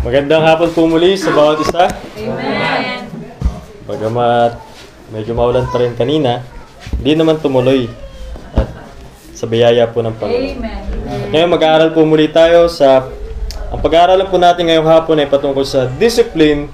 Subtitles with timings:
[0.00, 1.84] Magandang hapon po muli sa bawat isa.
[1.92, 3.04] Amen.
[3.84, 4.56] Bagamat
[5.12, 6.40] medyo maulan pa rin kanina,
[6.96, 7.84] hindi naman tumuloy.
[8.56, 8.64] At
[9.36, 10.56] sa biyaya po ng Panginoon.
[10.56, 11.28] Amen.
[11.36, 13.12] Ngayon mag-aaral po muli tayo sa...
[13.68, 16.72] Ang pag-aaralan po natin ngayong hapon ay patungkol sa discipline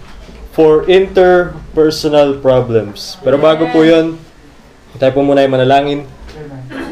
[0.55, 3.19] for interpersonal problems.
[3.27, 4.23] Pero bago po yun,
[5.03, 6.07] tayo po muna ay manalangin.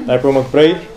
[0.02, 0.94] Tayo po mag-pray.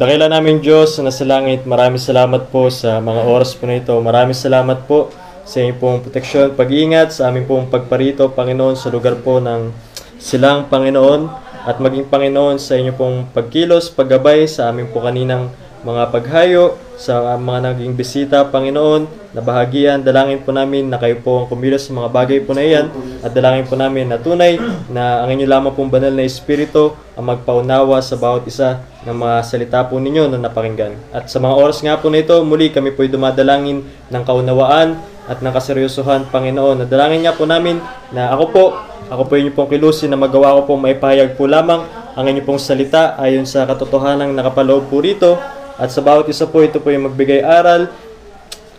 [0.00, 3.92] Dakila namin Diyos na nasa langit, maraming salamat po sa mga oras po na ito.
[4.00, 5.12] Maraming salamat po
[5.44, 9.68] sa inyong pong proteksyon, pag-iingat sa aming pong pagparito, Panginoon, sa lugar po ng
[10.16, 11.28] silang Panginoon
[11.68, 15.52] at maging Panginoon sa inyong pong pagkilos, paggabay sa aming po kaninang
[15.84, 21.40] mga paghayo, sa mga naging bisita, Panginoon, na bahagian, dalangin po namin na kayo po
[21.40, 22.92] ang kumilos sa mga bagay po na iyan
[23.24, 24.60] at dalangin po namin na tunay
[24.92, 29.36] na ang inyo lamang pong banal na Espiritu ang magpaunawa sa bawat isa ng mga
[29.48, 30.92] salita po ninyo na napakinggan.
[31.16, 33.80] At sa mga oras nga po na ito, muli kami po'y dumadalangin
[34.12, 36.84] ng kaunawaan at ng kaseryosohan, Panginoon.
[36.84, 37.80] Nadalangin nga po namin
[38.12, 38.64] na ako po,
[39.08, 41.80] ako po inyo pong kilusin na magawa ko pong maipahayag po lamang
[42.12, 45.59] ang inyo pong salita ayon sa katotohanan nakapaloob po rito.
[45.80, 47.88] At sa bawat isa po, ito po yung magbigay aral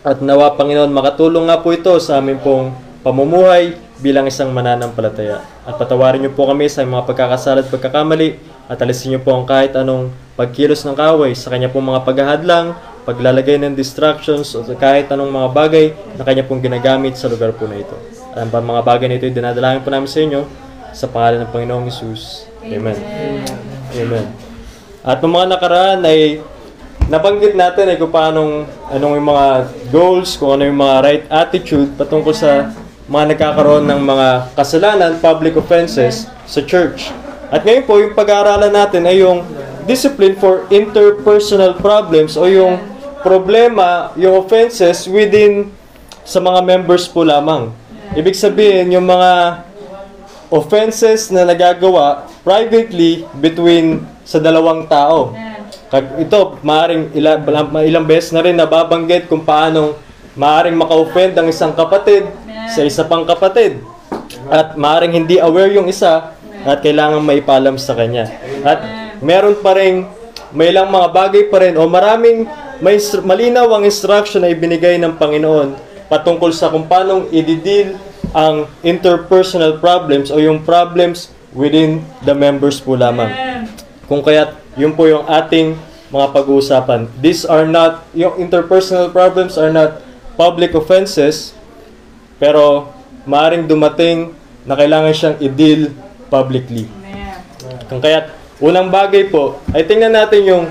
[0.06, 2.70] at nawa Panginoon makatulong nga po ito sa aming pong
[3.02, 5.42] pamumuhay bilang isang mananampalataya.
[5.66, 8.38] At patawarin niyo po kami sa mga pagkakasala at pagkakamali
[8.70, 12.78] at alisin niyo po ang kahit anong pagkilos ng kaway sa kanya pong mga paghahadlang,
[13.02, 17.66] paglalagay ng distractions o kahit anong mga bagay na kanya pong ginagamit sa lugar po
[17.66, 17.94] na ito.
[18.34, 20.42] At ang mga bagay na ito ay dinadalangin po namin sa inyo
[20.94, 22.46] sa pangalan ng Panginoong Yesus.
[22.62, 22.98] Amen.
[23.90, 24.26] Amen.
[25.02, 26.38] At ng mga nakaraan ay
[27.12, 29.46] nabanggit natin ay kung paano anong yung mga
[29.92, 32.72] goals, kung ano yung mga right attitude patungkol sa
[33.04, 37.12] mga nagkakaroon ng mga kasalanan, public offenses sa church.
[37.52, 39.44] At ngayon po, yung pag-aaralan natin ay yung
[39.84, 42.80] discipline for interpersonal problems o yung
[43.20, 45.68] problema, yung offenses within
[46.24, 47.68] sa mga members po lamang.
[48.16, 49.60] Ibig sabihin, yung mga
[50.48, 55.36] offenses na nagagawa privately between sa dalawang tao.
[55.92, 57.44] Ito, maaring ilang,
[57.84, 60.00] ilang beses na rin nababanggit kung paano
[60.32, 62.24] maaring maka-offend ang isang kapatid
[62.72, 63.84] sa isa pang kapatid.
[64.48, 66.32] At maaring hindi aware yung isa
[66.64, 68.32] at kailangan maipalam sa kanya.
[68.64, 68.80] At
[69.20, 70.08] meron pa rin,
[70.56, 72.48] may ilang mga bagay pa rin o maraming
[72.80, 75.76] may malinaw ang instruction na ibinigay ng Panginoon
[76.08, 78.00] patungkol sa kung paano i-deal
[78.32, 83.28] ang interpersonal problems o yung problems within the members po lamang.
[84.08, 85.76] Kung kaya't yun po yung ating
[86.12, 87.08] mga pag-uusapan.
[87.20, 90.04] These are not, yung interpersonal problems are not
[90.36, 91.56] public offenses,
[92.36, 92.92] pero
[93.24, 94.36] maaring dumating
[94.68, 95.82] na kailangan siyang i-deal
[96.28, 96.88] publicly.
[97.88, 100.64] Kung kaya't unang bagay po, ay tingnan natin yung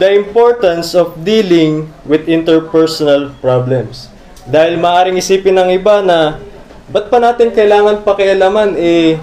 [0.00, 4.08] the importance of dealing with interpersonal problems.
[4.48, 6.40] Dahil maaring isipin ng iba na
[6.88, 9.16] ba't pa natin kailangan pakialaman eh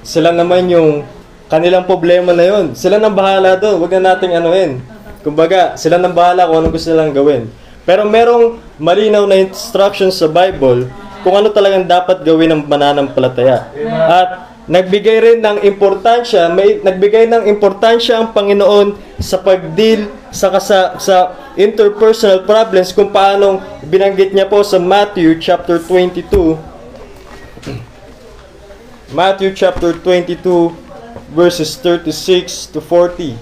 [0.00, 1.04] sila naman yung
[1.50, 2.78] kanilang problema na yon.
[2.78, 3.82] Sila nang bahala doon.
[3.82, 4.78] Huwag na nating anuhin.
[5.20, 7.50] Kumbaga, sila nang bahala kung ano gusto nilang gawin.
[7.84, 10.86] Pero merong malinaw na instructions sa Bible
[11.26, 13.68] kung ano talagang dapat gawin ng mananampalataya.
[14.08, 14.28] At
[14.70, 21.34] nagbigay rin ng importansya, may nagbigay ng importansya ang Panginoon sa pag-deal sa, sa sa
[21.58, 26.54] interpersonal problems kung paano binanggit niya po sa Matthew chapter 22
[29.10, 30.89] Matthew chapter 22
[31.30, 33.38] verses 36 to 40.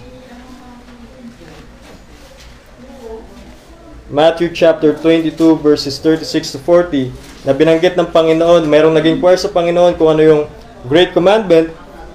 [4.08, 7.12] Matthew chapter 22 verses 36 to 40
[7.44, 10.42] na binanggit ng Panginoon, mayroong naging choir sa Panginoon kung ano yung
[10.88, 11.68] great commandment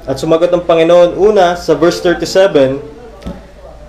[0.09, 2.93] at sumagot ng Panginoon una sa verse 37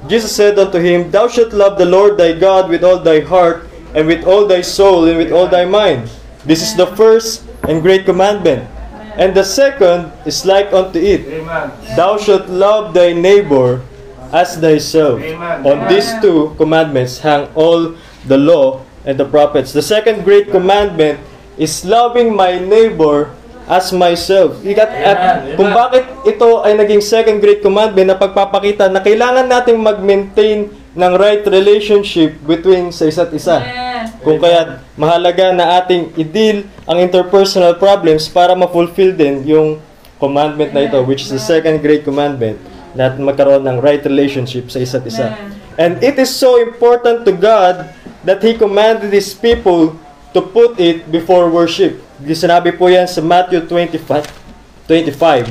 [0.04, 3.64] Jesus said unto him, Thou shalt love the Lord thy God with all thy heart
[3.96, 6.12] and with all thy soul and with all thy mind.
[6.44, 8.68] This is the first and great commandment.
[9.14, 11.22] And the second is like unto it.
[11.26, 11.70] Amen.
[11.94, 13.82] Thou shalt love thy neighbor
[14.34, 15.22] as thyself.
[15.22, 15.62] Amen.
[15.62, 17.94] On these two commandments hang all
[18.26, 19.70] the law and the prophets.
[19.70, 21.20] The second great commandment
[21.54, 23.30] is loving my neighbor
[23.70, 24.60] as myself.
[24.60, 25.56] Ikat, at Amen.
[25.56, 31.12] kung bakit ito ay naging second great commandment na pagpapakita na kailangan nating mag-maintain ng
[31.16, 33.83] right relationship between sa isa't isa.
[34.22, 39.78] Kung kaya mahalaga na ating i-deal ang interpersonal problems para ma-fulfill din yung
[40.18, 42.58] commandment na ito, which is the second great commandment,
[42.94, 45.34] na magkaroon ng right relationship sa isa't isa.
[45.74, 47.90] And it is so important to God
[48.22, 49.98] that He commanded His people
[50.30, 51.98] to put it before worship.
[52.22, 54.26] Sinabi po yan sa Matthew 25,
[54.86, 55.50] 25.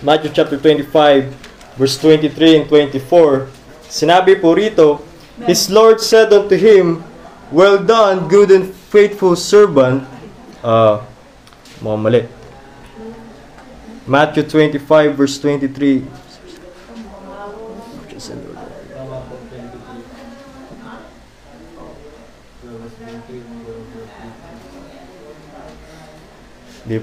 [0.00, 1.28] Matthew chapter 25,
[1.76, 3.52] verse 23 and 24.
[3.84, 5.04] Sinabi po rito,
[5.44, 7.04] His Lord said unto him,
[7.50, 10.06] Well done, good and faithful servant,
[10.62, 11.02] uh.
[14.06, 16.06] Matthew 25 verse 23.
[26.86, 26.98] Di.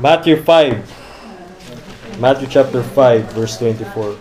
[0.00, 2.18] Matthew 5.
[2.18, 4.16] Matthew chapter 5 verse 24.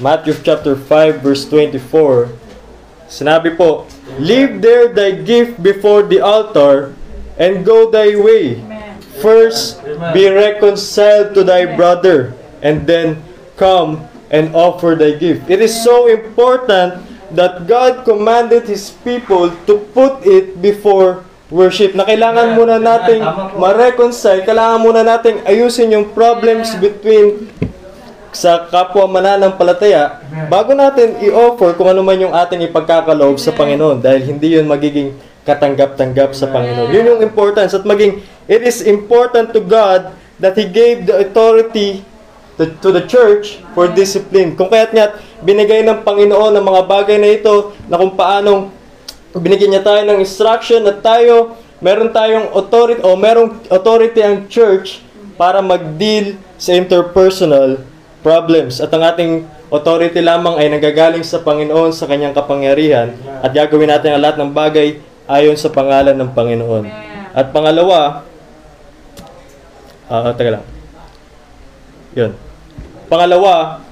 [0.00, 2.43] Matthew chapter 5 verse 24.
[3.14, 3.86] Sinabi po,
[4.18, 6.90] Leave there thy gift before the altar
[7.38, 8.58] and go thy way.
[9.22, 9.78] First,
[10.10, 13.22] be reconciled to thy brother and then
[13.54, 15.46] come and offer thy gift.
[15.46, 16.98] It is so important
[17.30, 21.22] that God commanded His people to put it before
[21.54, 21.94] worship.
[21.94, 23.22] Na kailangan muna nating
[23.54, 27.46] ma-reconcile, kailangan muna nating ayusin yung problems between
[28.34, 30.20] sa kapwa mananampalataya
[30.50, 35.14] bago natin i-offer kung ano man yung ating ipagkakaloob sa Panginoon dahil hindi yun magiging
[35.44, 36.88] katanggap-tanggap sa Panginoon.
[36.90, 42.02] Yun yung importance at maging it is important to God that He gave the authority
[42.56, 44.56] to, to the church for discipline.
[44.56, 45.06] Kung kaya't nga
[45.44, 48.72] binigay ng Panginoon ng mga bagay na ito na kung paanong
[49.36, 55.02] binigyan niya tayo ng instruction at tayo meron tayong authority o merong authority ang church
[55.34, 57.82] para mag-deal sa interpersonal
[58.24, 58.80] problems.
[58.80, 63.12] At ang ating authority lamang ay nagagaling sa Panginoon sa kanyang kapangyarihan
[63.44, 64.96] at gagawin natin ang lahat ng bagay
[65.28, 66.84] ayon sa pangalan ng Panginoon.
[67.36, 68.24] At pangalawa,
[70.08, 70.64] ah, taga lang.
[72.16, 72.32] Yun.
[73.12, 73.84] Pangalawa,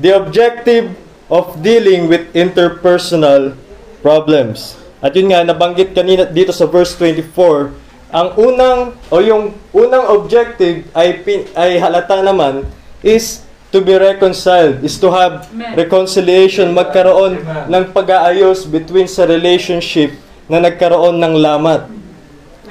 [0.00, 0.96] the objective
[1.28, 3.52] of dealing with interpersonal
[4.00, 4.80] problems.
[5.04, 7.70] At yun nga, nabanggit kanina dito sa verse 24,
[8.08, 12.64] ang unang, o yung unang objective ay, pin, ay halata naman
[13.04, 15.76] is to be reconciled, is to have Amen.
[15.76, 20.16] reconciliation, magkaroon ng pag-aayos between sa relationship
[20.48, 21.84] na nagkaroon ng lamat.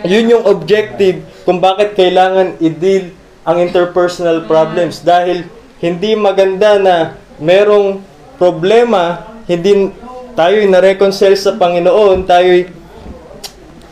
[0.01, 3.13] Yun yung objective kung bakit kailangan i-deal
[3.45, 5.45] ang interpersonal problems dahil
[5.77, 6.95] hindi maganda na
[7.37, 8.01] merong
[8.41, 9.93] problema, hindi
[10.33, 12.69] tayo'y na-reconcile sa Panginoon, tayo'y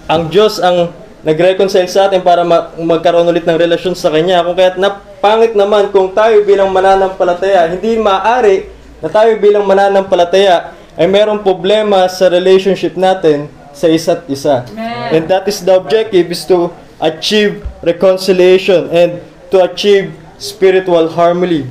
[0.05, 0.93] ang Diyos ang
[1.25, 4.45] nag-reconcile sa atin para ma- magkaroon ulit ng relasyon sa Kanya.
[4.45, 4.77] Kung kaya't
[5.25, 8.69] napangit naman kung tayo bilang mananampalataya, hindi maaari
[9.01, 14.61] na tayo bilang mananampalataya ay merong problema sa relationship natin sa isa't isa.
[14.69, 15.09] Amen.
[15.09, 16.69] And that is the objective is to
[17.01, 19.17] achieve reconciliation and
[19.49, 21.65] to achieve spiritual harmony.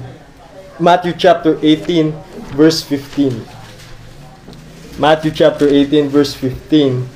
[0.82, 2.10] Matthew chapter 18
[2.58, 3.38] verse 15.
[4.98, 7.06] Matthew chapter 18 verse 15.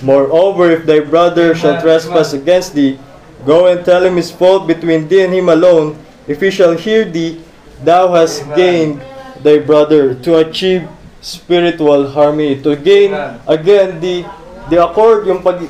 [0.00, 3.02] Moreover, if thy brother shall trespass against thee,
[3.44, 5.96] go and tell him his fault between thee and him alone.
[6.28, 7.40] If he shall hear thee,
[7.82, 9.00] thou hast gained
[9.40, 10.84] thy brother to achieve
[11.20, 12.60] spiritual harmony.
[12.60, 13.12] To gain
[13.48, 14.24] again the
[14.70, 15.60] the accord, yung pag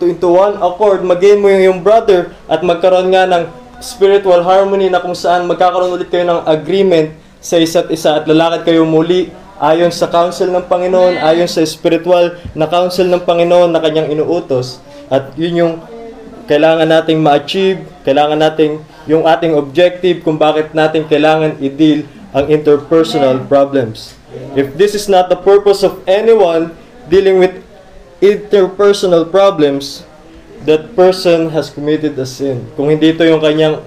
[0.00, 3.44] to into one accord, magain mo yung, yung brother at magkaroon nga ng
[3.84, 7.12] spiritual harmony na kung saan magkakaroon ulit kayo ng agreement
[7.42, 9.28] sa isa't isa at lalakad kayo muli
[9.60, 14.80] ayon sa counsel ng Panginoon, ayon sa spiritual na counsel ng Panginoon na kanyang inuutos.
[15.12, 15.74] At yun yung
[16.46, 23.42] kailangan nating ma-achieve, kailangan nating yung ating objective kung bakit natin kailangan i-deal ang interpersonal
[23.46, 24.14] problems.
[24.58, 26.74] If this is not the purpose of anyone
[27.06, 27.54] dealing with
[28.22, 30.02] interpersonal problems,
[30.66, 32.66] that person has committed a sin.
[32.74, 33.86] Kung hindi ito yung kanyang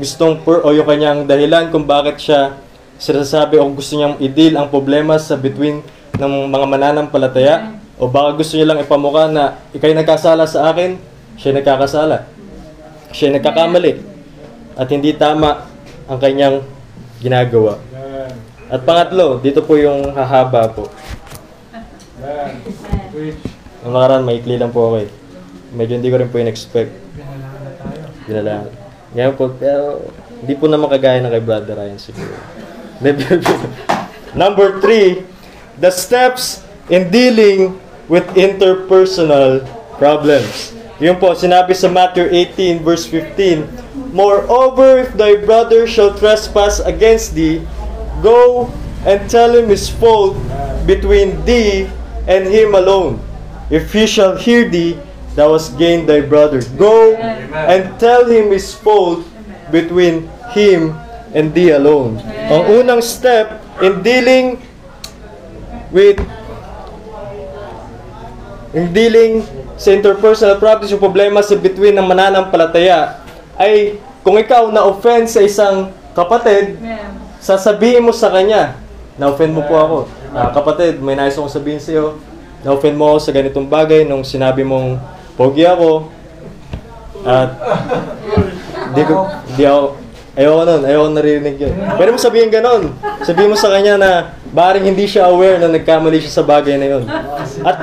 [0.00, 2.58] gustong per, o yung kanyang dahilan kung bakit siya
[2.96, 5.84] sinasabi o gusto niyang i-deal ang problema sa between
[6.16, 10.98] ng mga mananampalataya o baka gusto niya lang ipamukha na ikay nagkasala sa akin,
[11.36, 12.28] siya nagkakasala.
[13.12, 13.92] Siya nagkakamali.
[14.76, 15.68] At hindi tama
[16.08, 16.64] ang kanyang
[17.20, 17.78] ginagawa.
[18.72, 20.88] At pangatlo, dito po yung hahaba po.
[23.82, 25.10] Ang nakaraan, maikli lang po ako eh.
[25.76, 26.92] Medyo hindi ko rin po in-expect.
[28.24, 28.72] Binalaan.
[29.12, 30.08] Ngayon po, pero
[30.40, 32.32] hindi po naman kagaya na kay Brother Ryan siguro.
[34.32, 35.26] Number three,
[35.76, 37.76] the steps in dealing
[38.08, 39.62] with interpersonal
[40.00, 40.72] problems.
[41.02, 47.34] Yun po, sinabi sa Matthew 18 verse 15, Moreover, if thy brother shall trespass against
[47.34, 47.58] thee,
[48.22, 48.70] go
[49.02, 50.38] and tell him his fault
[50.86, 51.90] between thee
[52.30, 53.18] and him alone.
[53.66, 54.94] If he shall hear thee,
[55.34, 56.62] thou hast gained thy brother.
[56.78, 59.26] Go and tell him his fault
[59.74, 60.94] between him
[61.34, 62.22] and thee alone.
[62.46, 64.62] Ang unang step in dealing
[65.90, 66.22] with
[68.70, 69.42] in dealing
[69.76, 73.22] sa interpersonal problems, yung problema sa between ng mananampalataya,
[73.56, 76.78] ay kung ikaw na-offend sa isang kapatid,
[77.42, 78.78] sasabihin mo sa kanya,
[79.18, 79.98] na-offend mo po ako.
[80.32, 82.16] Ah, kapatid, may nais akong sabihin sa iyo.
[82.62, 84.94] na-offend mo ako sa ganitong bagay nung sinabi mong
[85.34, 86.06] pogi ako.
[87.26, 87.58] At
[88.94, 89.26] di ko,
[89.58, 89.98] di ako,
[90.38, 91.74] ayoko nun, ayoko narinig yun.
[91.98, 92.94] Pwede mo sabihin ganon.
[93.26, 94.10] Sabihin mo sa kanya na
[94.54, 97.04] baring hindi siya aware na nagkamali siya sa bagay na yun.
[97.66, 97.82] At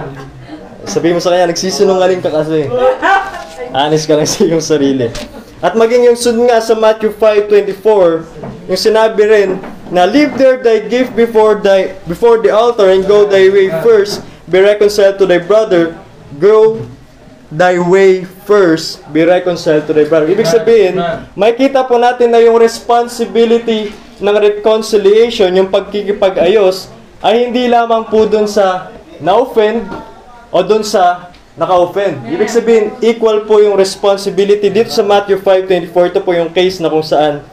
[0.90, 2.68] sabihin mo sa kanya, nagsisinungaling ka kasi.
[3.70, 5.08] Honest ka lang sa iyong sarili.
[5.60, 9.50] At maging yung sunod nga sa Matthew 5.24, yung sinabi rin
[9.90, 14.24] na leave there thy gift before thy before the altar and go thy way first,
[14.48, 15.98] be reconciled to thy brother,
[16.38, 16.80] go
[17.50, 20.30] thy way first, be reconciled to thy brother.
[20.30, 21.02] Ibig sabihin,
[21.34, 23.92] makikita po natin na yung responsibility
[24.22, 29.84] ng reconciliation, yung pagkikipag-ayos, ay hindi lamang po dun sa na-offend
[30.50, 31.30] o dun sa
[31.60, 32.24] naka-offend.
[32.26, 34.72] Ibig sabihin, equal po yung responsibility.
[34.72, 37.44] Dito sa Matthew 5.24, ito po yung case na kung saan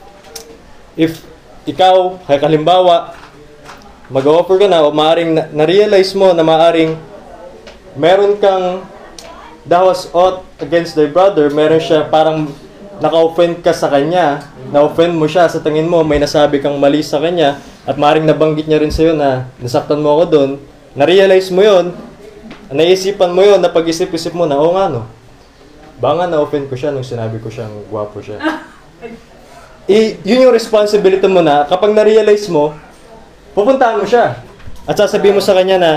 [0.95, 1.26] if
[1.67, 3.12] ikaw, kay kalimbawa,
[4.07, 6.95] mag-offer ka na o maaaring na- na-realize mo na maaaring
[7.99, 8.87] meron kang
[9.67, 12.47] that was ought against thy brother, meron siya parang
[13.03, 17.19] naka-offend ka sa kanya, na-offend mo siya, sa tingin mo may nasabi kang mali sa
[17.19, 20.50] kanya, at maring nabanggit niya rin sa'yo na nasaktan mo ako doon,
[20.95, 21.91] na-realize mo yon
[22.70, 25.06] naisipan mo yon na pag-isip-isip mo na, oo nga no,
[25.96, 28.40] ba nga na-offend ko siya nung sinabi ko siyang gwapo siya.
[29.87, 32.75] I, yun yung responsibility mo na kapag na-realize mo,
[33.54, 34.42] pupuntahan mo siya.
[34.82, 35.92] At sasabihin mo sa kanya na,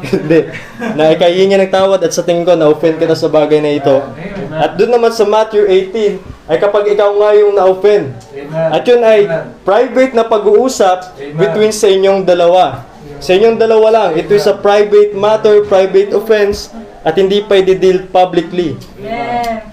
[0.10, 0.50] hindi,
[0.98, 3.70] na ikahihin niya ng tawad at sa tingin ko, na-offend ka na sa bagay na
[3.70, 4.02] ito.
[4.50, 5.62] At doon naman sa Matthew
[5.94, 8.18] 18, ay kapag ikaw nga yung na-offend.
[8.50, 9.30] At yun ay
[9.62, 12.89] private na pag-uusap between sa inyong dalawa.
[13.20, 14.10] Sa inyong dalawa lang.
[14.16, 16.72] Ito is a private matter, private offense,
[17.04, 18.80] at hindi pa i-deal publicly.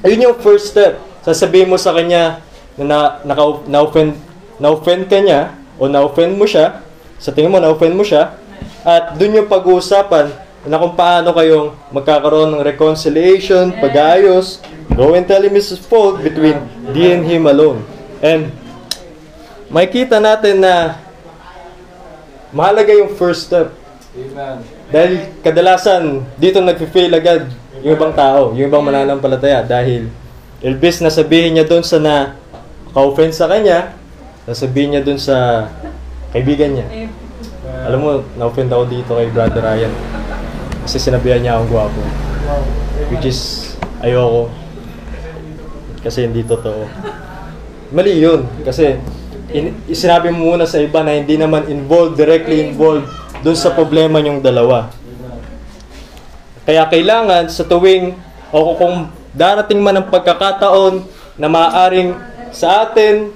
[0.03, 0.99] Ayun yung first step.
[1.23, 2.43] Sasabihin mo sa kanya
[2.75, 3.33] na, na
[3.67, 4.19] na-offend,
[4.59, 6.83] na-offend ka niya o na-offend mo siya.
[7.17, 8.35] Sa tingin mo, na-offend mo siya.
[8.83, 10.27] At dun yung pag-uusapan
[10.67, 14.59] na kung paano kayong magkakaroon ng reconciliation, pag-ayos,
[14.91, 16.59] go and tell him his fault between
[16.91, 17.79] thee and him alone.
[18.19, 18.51] And
[19.71, 21.06] makikita natin na
[22.51, 23.73] mahalaga yung first step.
[24.17, 24.63] Amen.
[24.89, 25.11] Dahil
[25.43, 27.51] kadalasan, dito nag-fail agad
[27.83, 29.61] yung ibang tao, yung ibang mananampalataya.
[29.61, 30.09] Dahil,
[30.63, 32.33] ilbis na sabihin niya doon sa na
[32.95, 33.93] ka-offend sa kanya,
[34.49, 35.67] sasabihin niya doon sa
[36.33, 37.11] kaibigan niya.
[37.85, 39.93] Alam mo, na-offend ako dito kay Brother Ryan.
[40.87, 42.01] Kasi sinabihan niya akong gwapo.
[43.11, 44.49] Which is, ayoko.
[46.01, 46.87] Kasi hindi totoo.
[47.91, 48.47] Mali yun.
[48.63, 48.97] Kasi,
[49.51, 53.07] in, sinabi mo muna sa iba na hindi naman involved, directly involved
[53.45, 54.91] doon sa problema niyong dalawa.
[56.67, 58.17] Kaya kailangan sa tuwing
[58.51, 61.05] o kung darating man ang pagkakataon
[61.39, 62.17] na maaaring
[62.51, 63.31] sa atin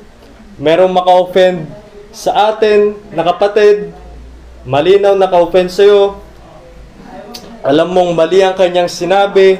[0.59, 1.65] merong maka-offend
[2.11, 3.95] sa atin na kapatid,
[4.67, 6.19] malinaw na ka-offend sa'yo,
[7.63, 9.57] alam mong mali ang kanyang sinabi,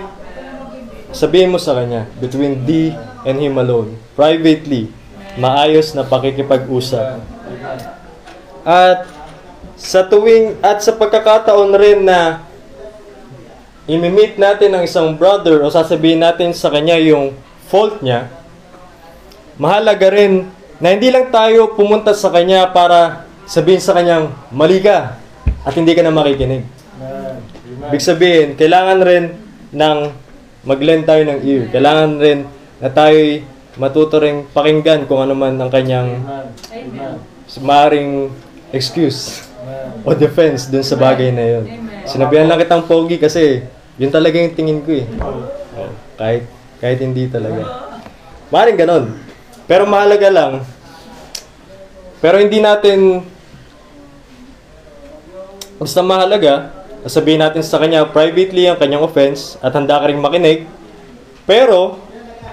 [1.16, 2.92] sabihin mo sa kanya, between thee
[3.24, 4.92] and him alone, privately,
[5.40, 7.22] maayos na pakikipag-usap.
[8.68, 9.08] At
[9.80, 12.46] sa tuwing at sa pagkakataon rin na
[13.90, 17.34] imimit natin ang isang brother o sasabihin natin sa kanya yung
[17.66, 18.30] fault niya,
[19.58, 20.48] mahalaga rin
[20.82, 25.18] na hindi lang tayo pumunta sa kanya para sabihin sa kanyang mali ka
[25.66, 26.66] at hindi ka na makikinig.
[27.90, 29.26] Ibig sabihin, kailangan rin
[29.74, 30.00] ng
[30.66, 31.64] mag-lend tayo ng ear.
[31.74, 32.40] Kailangan rin
[32.78, 33.42] na tayo'y
[33.82, 36.22] matuto rin pakinggan kung ano man ang kanyang
[37.58, 38.30] maring
[38.70, 39.42] excuse
[40.06, 41.66] o defense dun sa bagay na yun.
[42.06, 43.66] Sinabihan lang kitang pogi kasi
[43.98, 45.06] yun talaga yung tingin ko eh.
[45.18, 46.46] Oh, kahit,
[46.78, 47.66] kahit hindi talaga.
[48.54, 49.06] Maring ganon.
[49.66, 50.62] Pero mahalaga lang,
[52.22, 53.26] pero hindi natin
[55.82, 56.70] basta mahalaga,
[57.10, 60.70] sabihin natin sa kanya privately ang kanyang offense at handa ka rin makinig.
[61.50, 61.98] Pero,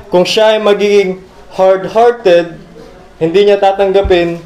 [0.09, 1.21] kung siya ay magiging
[1.53, 2.57] hard-hearted,
[3.21, 4.41] hindi niya tatanggapin,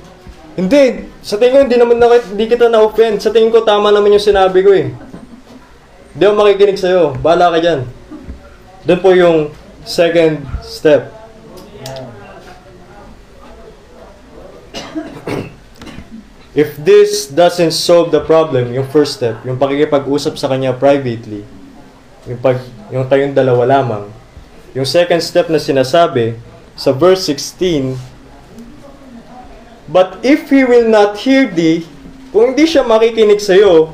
[0.52, 3.24] hindi, sa tingin ko hindi naman na, hindi kita na-offend.
[3.24, 4.92] Sa tingin ko tama naman yung sinabi ko eh.
[6.12, 7.16] Hindi ako makikinig sa'yo.
[7.16, 7.88] Bahala ka dyan.
[8.84, 9.48] Doon po yung
[9.88, 11.08] second step.
[16.52, 21.48] If this doesn't solve the problem, yung first step, yung pakikipag-usap sa kanya privately,
[22.28, 22.60] yung, pag,
[22.92, 24.04] yung tayong dalawa lamang,
[24.72, 26.40] yung second step na sinasabi
[26.76, 27.96] sa verse 16,
[29.92, 31.84] But if he will not hear thee,
[32.32, 33.92] kung hindi siya makikinig sa'yo,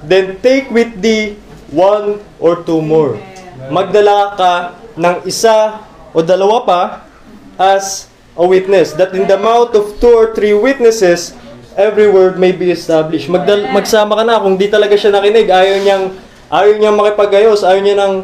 [0.00, 1.36] then take with thee
[1.68, 3.20] one or two more.
[3.68, 4.52] Magdala ka
[4.96, 5.84] ng isa
[6.16, 6.80] o dalawa pa
[7.60, 11.36] as a witness, that in the mouth of two or three witnesses,
[11.76, 13.28] every word may be established.
[13.30, 16.04] Magdal- magsama ka na kung di talaga siya nakinig, ayaw niyang
[16.50, 18.14] ayaw niyang makipagayos, ayaw niya nang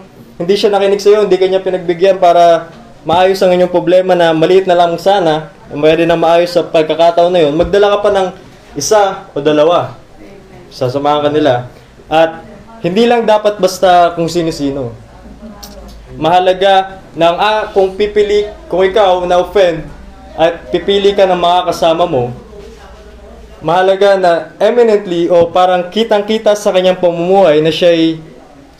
[0.41, 2.73] hindi siya nakinig sa iyo, hindi kanya pinagbigyan para
[3.05, 7.45] maayos ang inyong problema na maliit na lang sana, pwede na maayos sa pagkakataon na
[7.45, 7.53] yun.
[7.53, 8.29] Magdala ka pa ng
[8.73, 10.01] isa o dalawa.
[10.73, 11.69] Sasamahan ka nila.
[12.09, 12.41] At
[12.81, 14.97] hindi lang dapat basta kung sino-sino.
[16.17, 19.85] Mahalaga ng ah, kung pipili, kung ikaw na-offend
[20.41, 22.33] at pipili ka ng mga kasama mo,
[23.61, 28.17] mahalaga na eminently o parang kitang-kita sa kanyang pamumuhay na siya ay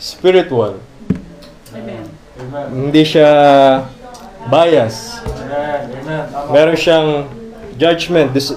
[0.01, 0.81] spiritual.
[2.51, 2.91] Amen.
[2.91, 3.29] Hindi siya
[4.51, 5.23] bias.
[6.51, 7.09] Meron siyang
[7.79, 8.51] judgment, this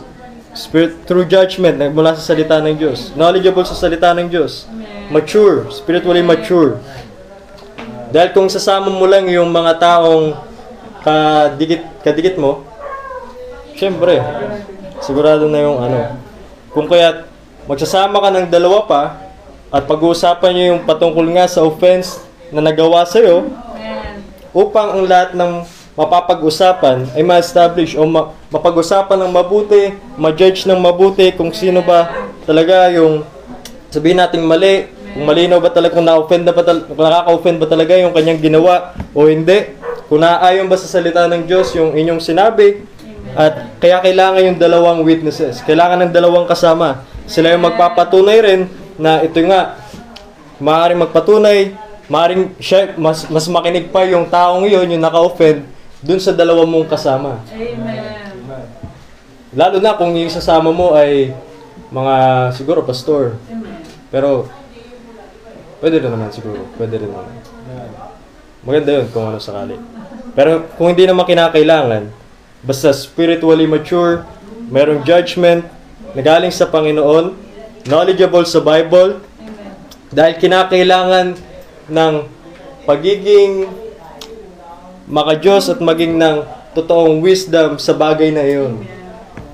[0.51, 3.15] spirit through judgment mula sa salita ng Diyos.
[3.15, 4.67] Knowledgeable sa salita ng Diyos.
[5.15, 6.83] Mature, spiritually mature.
[8.11, 10.35] Dahil kung sasama mo lang yung mga taong
[11.07, 12.67] kadikit, kadikit mo,
[13.79, 14.19] syempre,
[14.99, 16.19] sigurado na yung ano.
[16.75, 17.31] Kung kaya
[17.71, 19.03] magsasama ka ng dalawa pa,
[19.71, 22.23] at pag-uusapan nyo yung patungkol nga sa offense
[22.53, 23.49] na nagawa sa'yo,
[24.55, 31.31] upang ang lahat ng mapapag-usapan ay ma-establish o ma- mapag-usapan ng mabuti, ma-judge ng mabuti
[31.35, 33.23] kung sino ba talaga yung
[33.95, 37.67] sabihin nating mali, kung malinaw ba talaga, kung na-offend na ba tal- kung nakaka-offend ba
[37.71, 39.79] talaga yung kanyang ginawa o hindi,
[40.11, 42.83] kung naaayon ba sa salita ng Diyos yung inyong sinabi,
[43.35, 47.07] at kaya kailangan yung dalawang witnesses, kailangan ng dalawang kasama.
[47.27, 48.61] Sila yung magpapatunay rin
[48.99, 49.79] na ito nga,
[50.59, 51.75] maaaring magpatunay,
[52.09, 55.65] maaaring siya, mas, mas makinig pa yung taong yun, yung naka-offend,
[56.05, 57.41] dun sa dalawa mong kasama.
[57.49, 58.35] Amen.
[59.55, 61.31] Lalo na kung yung sasama mo ay
[61.95, 62.15] mga,
[62.59, 63.39] siguro, pastor.
[63.49, 63.81] Amen.
[64.11, 64.51] Pero,
[65.79, 66.67] pwede rin naman siguro.
[66.75, 67.31] Pwede rin naman.
[68.65, 69.77] Maganda yun kung ano sakali.
[70.35, 72.09] Pero kung hindi naman kinakailangan,
[72.65, 74.25] basta spiritually mature,
[74.73, 75.69] merong judgment,
[76.17, 77.37] nagaling sa Panginoon,
[77.87, 79.73] knowledgeable sa Bible, Amen.
[80.11, 81.37] dahil kinakailangan
[81.89, 82.15] ng
[82.85, 83.69] pagiging
[85.05, 88.83] makajos at maging ng totoong wisdom sa bagay na iyon.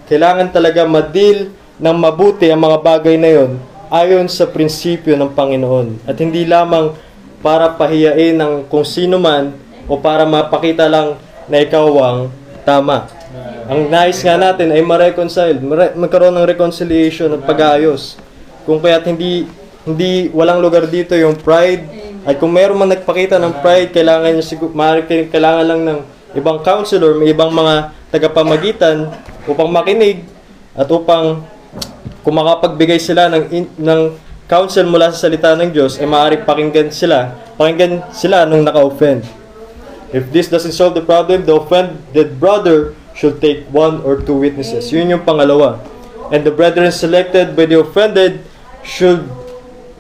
[0.07, 3.53] Kailangan talaga madil ng mabuti ang mga bagay na iyon
[3.91, 6.07] ayon sa prinsipyo ng Panginoon.
[6.07, 6.95] At hindi lamang
[7.43, 9.57] para pahiyain ng kung sino man
[9.91, 11.19] o para mapakita lang
[11.51, 12.19] na ikaw ang
[12.63, 13.11] tama.
[13.71, 18.19] Ang nais nga natin ay ma-reconcile, mare- magkaroon ng reconciliation at pag-aayos.
[18.67, 19.47] Kung kaya't hindi
[19.87, 24.45] hindi walang lugar dito yung pride at kung meron man nagpakita ng pride, kailangan niya
[24.45, 25.99] siguro maaaring kailangan lang ng
[26.37, 29.09] ibang counselor, may ibang mga tagapamagitan
[29.49, 30.29] upang makinig
[30.77, 31.49] at upang
[32.21, 34.01] kung makapagbigay sila ng in- ng
[34.45, 39.25] counsel mula sa salita ng Diyos, ay maaaring pakinggan sila, pakinggan sila nung naka-offend.
[40.11, 44.91] If this doesn't solve the problem, the offended brother should take one or two witnesses.
[44.91, 45.79] Yun yung pangalawa.
[46.35, 48.43] And the brethren selected by the offended
[48.83, 49.31] should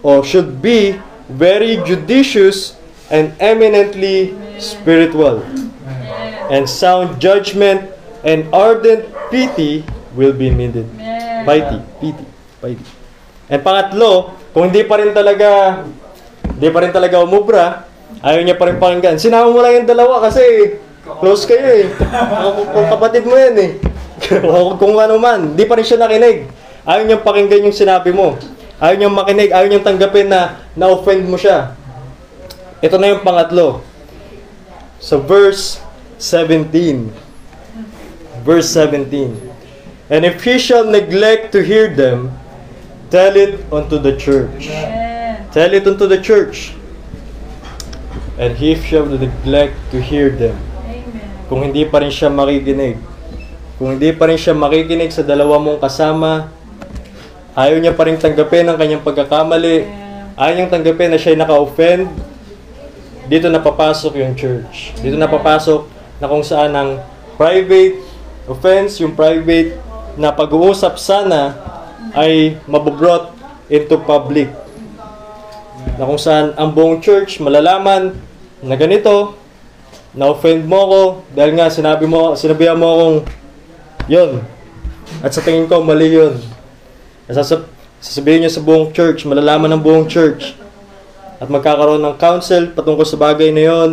[0.02, 0.98] or should be
[1.34, 2.76] very judicious
[3.10, 5.42] and eminently spiritual.
[6.50, 7.90] And sound judgment
[8.26, 9.86] and ardent pity
[10.18, 10.86] will be needed.
[11.46, 12.24] Piety, pity,
[12.58, 12.86] piety.
[13.50, 15.82] And pangatlo, kung hindi pa rin talaga,
[16.46, 17.86] hindi pa rin talaga umubra,
[18.22, 19.16] ayaw niya pa rin pakinggan.
[19.18, 20.76] Sinama mo lang yung dalawa kasi
[21.18, 21.86] close kayo eh.
[22.70, 23.70] Kung- kapatid mo yan eh.
[24.80, 26.46] Kung ano man, hindi pa rin siya nakinig.
[26.86, 28.36] Ayaw niyang pakinggan yung sinabi mo.
[28.80, 31.76] Ayaw niyang makinig, ayaw niyang tanggapin na na-offend mo siya.
[32.80, 33.84] Ito na yung pangatlo.
[34.96, 35.84] Sa verse
[36.16, 37.12] 17.
[38.40, 39.36] Verse 17.
[40.08, 42.32] And if he shall neglect to hear them,
[43.12, 44.72] tell it unto the church.
[45.52, 46.72] Tell it unto the church.
[48.40, 50.56] And he shall neglect to hear them.
[50.80, 51.20] Amen.
[51.52, 52.96] Kung hindi pa rin siya makikinig.
[53.76, 56.48] Kung hindi pa rin siya makikinig sa dalawa mong kasama,
[57.54, 59.86] ayaw niya pa rin tanggapin ang kanyang pagkakamali,
[60.38, 62.10] ayaw niyang tanggapin na siya naka-offend,
[63.30, 64.90] dito napapasok yung church.
[64.98, 65.86] Dito napapasok
[66.18, 66.90] na kung saan ang
[67.38, 68.02] private
[68.50, 69.78] offense, yung private
[70.18, 71.54] na pag-uusap sana
[72.12, 73.30] ay mabubrot
[73.70, 74.50] into public.
[75.94, 78.18] Na kung saan ang buong church malalaman
[78.60, 79.38] na ganito,
[80.10, 83.18] na-offend mo ako dahil nga sinabi mo, sinabihan mo akong
[84.10, 84.42] yun.
[85.22, 86.34] At sa tingin ko, mali yun.
[87.30, 87.70] Sasab
[88.02, 90.56] sasabihin niyo sa buong church, malalaman ng buong church.
[91.40, 93.90] At magkakaroon ng council patungkol sa bagay na yon.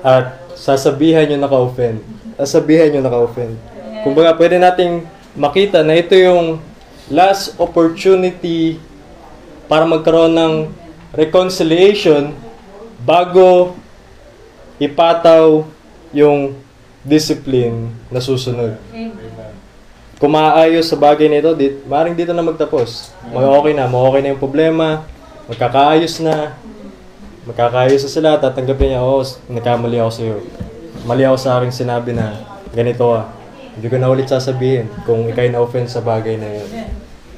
[0.00, 2.00] At sasabihan niyo naka-offend.
[2.38, 3.58] Sasabihan niyo naka-offend.
[4.06, 6.62] Kumbaga, pwede nating makita na ito yung
[7.10, 8.78] last opportunity
[9.66, 10.54] para magkaroon ng
[11.12, 12.32] reconciliation
[13.02, 13.76] bago
[14.78, 15.66] ipataw
[16.14, 16.56] yung
[17.02, 18.76] discipline na susunod.
[18.92, 19.37] Amen.
[20.18, 23.14] Kung maayos sa bagay nito, dit, maaaring dito na magtapos.
[23.30, 25.06] Mag okay na, mag okay na yung problema,
[25.46, 26.58] magkakaayos na,
[27.46, 30.36] magkakaayos na sila, tatanggapin niya, oh, nagkamali ako sa'yo.
[31.06, 32.34] Mali ako sa aking sinabi na
[32.74, 33.30] ganito ah.
[33.78, 36.68] Hindi ko na ulit sasabihin kung ikay na-offend sa bagay na yun.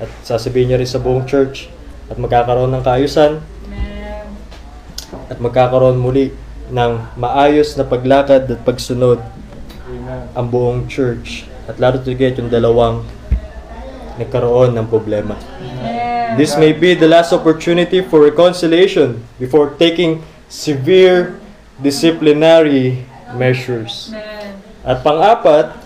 [0.00, 1.68] At sasabihin niya rin sa buong church
[2.08, 3.44] at magkakaroon ng kaayusan
[5.28, 6.32] at magkakaroon muli
[6.72, 9.20] ng maayos na paglakad at pagsunod
[10.32, 11.49] ang buong church.
[11.70, 13.06] At lalo tigit yung dalawang
[14.18, 15.38] nagkaroon ng problema.
[16.34, 21.38] This may be the last opportunity for reconciliation before taking severe
[21.78, 23.06] disciplinary
[23.38, 24.10] measures.
[24.82, 25.78] At pang-apat,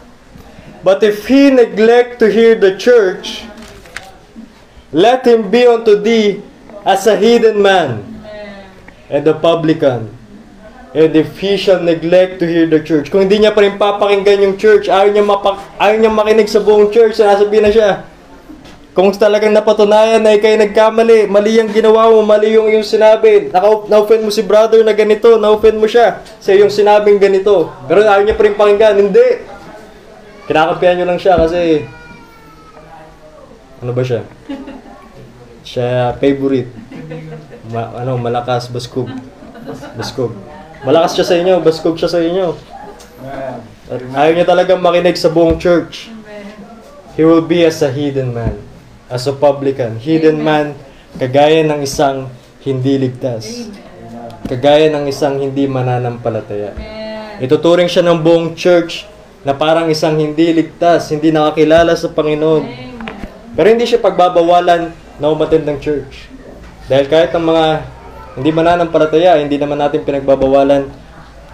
[0.80, 3.44] but if he neglect to hear the church,
[4.88, 6.40] let him be unto thee
[6.88, 8.08] as a hidden man
[9.12, 10.16] and a publican.
[10.94, 14.54] And if he neglect to hear the church, kung hindi niya pa rin papakinggan yung
[14.54, 17.90] church, ayaw niya, mapak ayaw niya makinig sa buong church, sinasabihin na siya,
[18.94, 23.50] kung talagang napatunayan na ikay nagkamali, mali yung ginawa mo, mali yung yung sinabi,
[23.90, 27.74] na-offend mo si brother na ganito, na-offend mo siya sa yung sinabing ganito.
[27.90, 29.50] Pero ayaw niya pa rin pakinggan, hindi.
[30.46, 31.90] Kinakampihan niyo lang siya kasi,
[33.82, 34.22] ano ba siya?
[35.66, 36.70] Siya favorite.
[37.74, 39.10] Ma- ano, malakas, baskog.
[39.98, 40.53] Baskog.
[40.84, 42.52] Malakas siya sa inyo, baskog siya sa inyo.
[43.88, 46.12] At ayaw niya talagang makinig sa buong church.
[47.16, 48.60] He will be as a hidden man,
[49.08, 49.96] as a publican.
[49.96, 50.76] Hidden man,
[51.16, 52.28] kagaya ng isang
[52.60, 53.72] hindi ligtas.
[54.44, 56.76] Kagaya ng isang hindi mananampalataya.
[57.40, 59.08] Ituturing siya ng buong church
[59.40, 62.64] na parang isang hindi ligtas, hindi nakakilala sa Panginoon.
[63.56, 66.28] Pero hindi siya pagbabawalan na umatid ng church.
[66.92, 67.93] Dahil kahit ang mga
[68.34, 70.90] hindi mananampalataya, hindi naman natin pinagbabawalan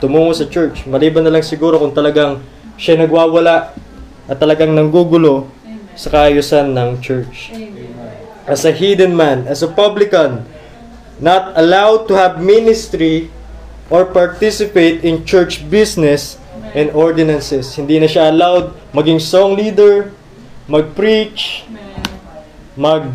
[0.01, 0.89] tumungo sa church.
[0.89, 2.41] Maliban na lang siguro kung talagang
[2.81, 3.77] siya nagwawala
[4.25, 5.45] at talagang nanggugulo
[5.93, 7.53] sa kaayusan ng church.
[8.49, 10.49] As a hidden man, as a publican,
[11.21, 13.29] not allowed to have ministry
[13.93, 16.41] or participate in church business
[16.73, 17.77] and ordinances.
[17.77, 20.09] Hindi na siya allowed maging song leader,
[20.65, 21.69] mag-preach,
[22.73, 23.13] mag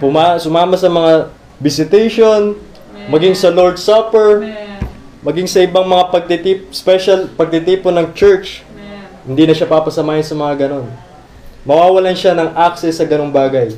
[0.00, 1.28] puma, sumama sa mga
[1.58, 2.54] visitation,
[3.10, 4.82] maging sa Lord's Supper, Amen.
[5.22, 8.62] maging sa ibang mga pagtitip, special pagtitipon ng church.
[8.70, 9.06] Amen.
[9.26, 10.86] Hindi na siya papasamahin sa mga ganon.
[11.66, 13.74] Mawawalan siya ng access sa ganong bagay.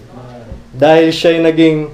[0.70, 1.90] Dahil siya ay naging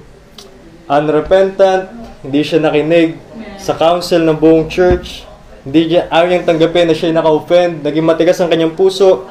[0.85, 1.89] unrepentant,
[2.21, 3.17] hindi siya nakinig
[3.57, 5.25] sa council ng buong church,
[5.67, 9.25] hindi niya ayaw niyang tanggapin na siya ay naka-offend, naging matigas ang kanyang puso,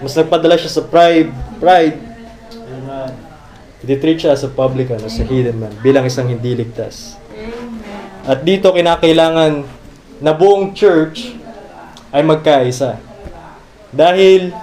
[0.00, 2.11] mas nagpadala siya sa pride, pride,
[3.82, 7.18] Ditreat siya as a publican, as a hidden man, bilang isang hindi ligtas.
[7.34, 7.82] Amen.
[8.22, 9.66] At dito kinakailangan
[10.22, 11.34] na buong church
[12.14, 13.02] ay magkaisa.
[13.90, 14.54] Dahil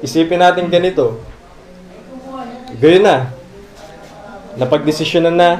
[0.00, 1.20] isipin natin ganito.
[2.80, 3.28] Gayon na.
[4.56, 5.50] Napagdesisyonan na.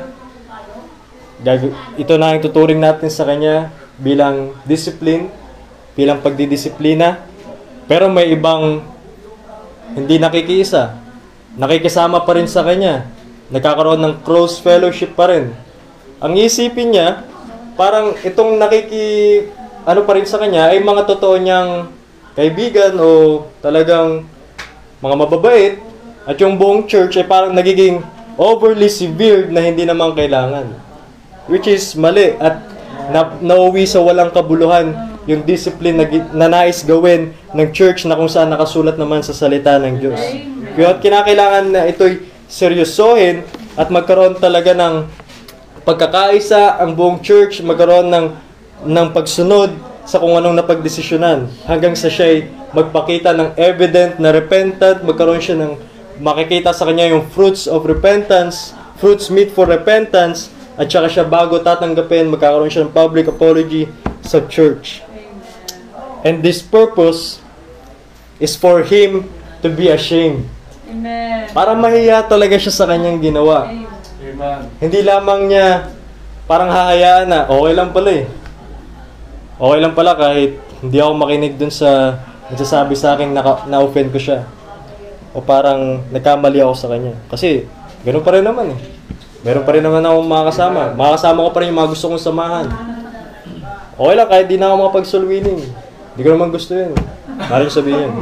[2.01, 3.69] Ito na ang tuturing natin sa kanya
[4.01, 5.29] bilang discipline,
[5.93, 7.21] bilang pagdidisiplina.
[7.85, 8.81] Pero may ibang
[9.93, 11.04] hindi nakikiisa.
[11.55, 13.07] Nakikisama pa rin sa kanya.
[13.55, 15.55] Nagkakaroon ng close fellowship pa rin.
[16.19, 17.23] Ang isipin niya,
[17.79, 19.47] parang itong nakiki
[19.85, 21.93] ano pa rin sa kanya ay mga totoo niyang
[22.33, 24.25] kaibigan o talagang
[25.05, 25.75] mga mababait
[26.25, 28.01] at yung buong church ay parang nagiging
[28.41, 30.73] overly severe na hindi naman kailangan.
[31.47, 32.65] Which is mali at
[33.13, 34.97] na, nauwi sa walang kabuluhan
[35.29, 39.77] yung discipline na, na nais gawin ng church na kung saan nakasulat naman sa salita
[39.77, 40.21] ng Diyos.
[40.75, 43.47] Kaya kinakailangan na ito'y seryosohin
[43.79, 45.07] at magkaroon talaga ng
[45.87, 48.27] pagkakaisa ang buong church, magkaroon ng,
[48.83, 49.71] ng pagsunod
[50.03, 55.73] sa kung anong napagdesisyonan hanggang sa siya'y magpakita ng evident na repentant, magkaroon siya ng
[56.19, 61.63] makikita sa kanya yung fruits of repentance, fruits meet for repentance, at saka siya bago
[61.63, 63.87] tatanggapin, magkakaroon siya ng public apology
[64.27, 65.07] sa church.
[66.27, 67.39] And this purpose
[68.43, 69.31] is for him
[69.63, 70.51] to be ashamed.
[70.85, 71.49] Amen.
[71.53, 73.69] Para mahiya talaga siya sa kanyang ginawa.
[73.69, 74.61] Amen.
[74.81, 75.89] Hindi lamang niya
[76.45, 78.25] parang hahayaan na, okay lang pala eh.
[79.57, 82.21] Okay lang pala kahit hindi ako makinig dun sa
[82.53, 84.45] nagsasabi sa akin na, na-offend ko siya.
[85.33, 87.17] O parang nagkamali ako sa kanya.
[87.33, 87.65] Kasi,
[88.05, 88.81] ganun pa rin naman eh.
[89.45, 90.83] Meron pa rin naman akong mga kasama.
[90.97, 92.67] Mga kasama ko pa rin yung mga gusto kong samahan.
[93.95, 95.61] Okay lang, kahit di na ako makapag-soul-winning.
[96.15, 96.93] Hindi ko naman gusto yun.
[97.51, 98.15] Maring sabihin yun.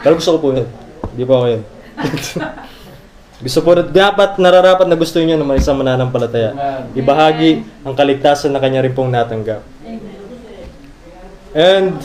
[0.00, 0.68] Pero gusto ko po yun.
[1.12, 1.62] Hindi pa ako yun.
[3.44, 6.52] gusto po na dapat nararapat na gusto niyo ng isang mananampalataya.
[6.92, 9.64] Ibahagi ang kaligtasan na kanya rin pong natanggap.
[11.50, 11.98] And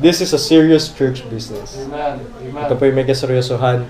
[0.00, 1.78] this is a serious church business.
[2.64, 3.86] Ito po yung may kaseryosohan.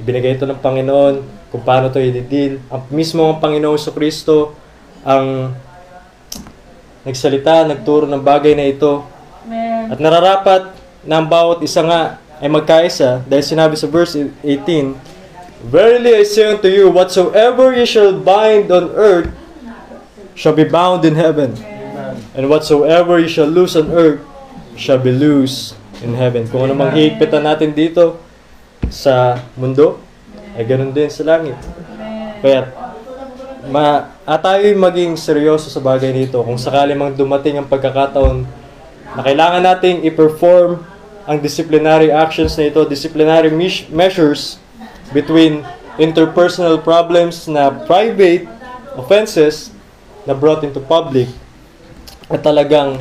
[0.00, 1.14] Binigay ito ng Panginoon
[1.52, 2.62] kung paano ito i-deal.
[2.72, 4.56] Ang mismo ang Panginoon sa Kristo
[5.04, 5.52] ang
[7.04, 9.04] nagsalita, nagturo ng bagay na ito.
[9.92, 10.72] At nararapat
[11.04, 15.14] na ang bawat isa nga ay magkaisa dahil sinabi sa verse 18,
[15.64, 19.32] Verily I say unto you, whatsoever ye shall bind on earth
[20.36, 21.56] shall be bound in heaven.
[22.36, 24.20] And whatsoever you shall loose on earth
[24.76, 25.72] shall be loose
[26.04, 26.44] in heaven.
[26.50, 28.20] Kung ano mang natin dito
[28.92, 30.02] sa mundo,
[30.54, 31.56] ay ganun din sa langit.
[32.44, 32.68] Kaya,
[33.72, 36.44] ma at tayo'y maging seryoso sa bagay nito.
[36.44, 38.44] Kung sakali mang dumating ang pagkakataon
[39.16, 40.84] na kailangan nating i-perform
[41.24, 43.48] ang disciplinary actions na ito, disciplinary
[43.88, 44.60] measures
[45.16, 45.64] between
[45.96, 48.44] interpersonal problems na private
[48.98, 49.72] offenses
[50.28, 51.28] na brought into public
[52.28, 53.00] at talagang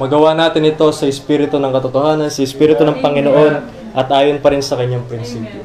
[0.00, 3.54] magawa natin ito sa espiritu ng katotohanan, sa espiritu ng Panginoon
[3.92, 5.62] at ayon pa rin sa kanyang prinsipyo.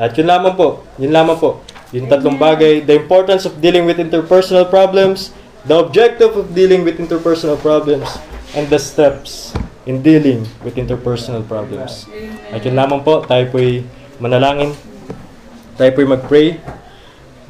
[0.00, 1.60] At yun lamang po, yun lamang po.
[1.90, 5.34] Yung tatlong bagay, the importance of dealing with interpersonal problems,
[5.66, 8.06] the objective of dealing with interpersonal problems,
[8.54, 9.50] and the steps
[9.90, 12.06] in dealing with interpersonal problems.
[12.54, 13.82] At yun lamang po, tayo po'y
[14.22, 14.70] manalangin.
[15.74, 16.62] Tayo po'y mag-pray.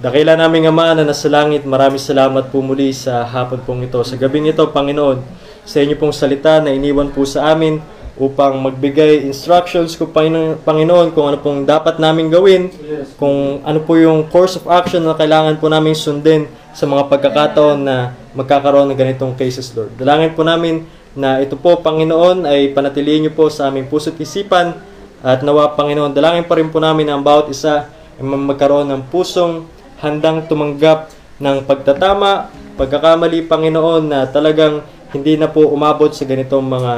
[0.00, 4.00] Dakila naming Ama na nasa langit, maraming salamat po muli sa hapon pong ito.
[4.00, 5.20] Sa gabing ito, Panginoon,
[5.68, 7.84] sa inyo pong salita na iniwan po sa amin
[8.16, 12.72] upang magbigay instructions ko Panginoon, kung ano pong dapat namin gawin,
[13.20, 17.78] kung ano po yung course of action na kailangan po namin sundin sa mga pagkakataon
[17.84, 19.92] na magkakaroon ng ganitong cases, Lord.
[20.00, 24.78] Dalangin po namin na ito po, Panginoon, ay panatilihin niyo po sa aming puso't isipan
[25.20, 29.02] at nawa, Panginoon, dalangin pa rin po namin na ang bawat isa ay magkaroon ng
[29.10, 29.66] pusong
[30.00, 36.92] handang tumanggap ng pagtatama, pagkakamali, Panginoon, na talagang hindi na po umabot sa ganitong mga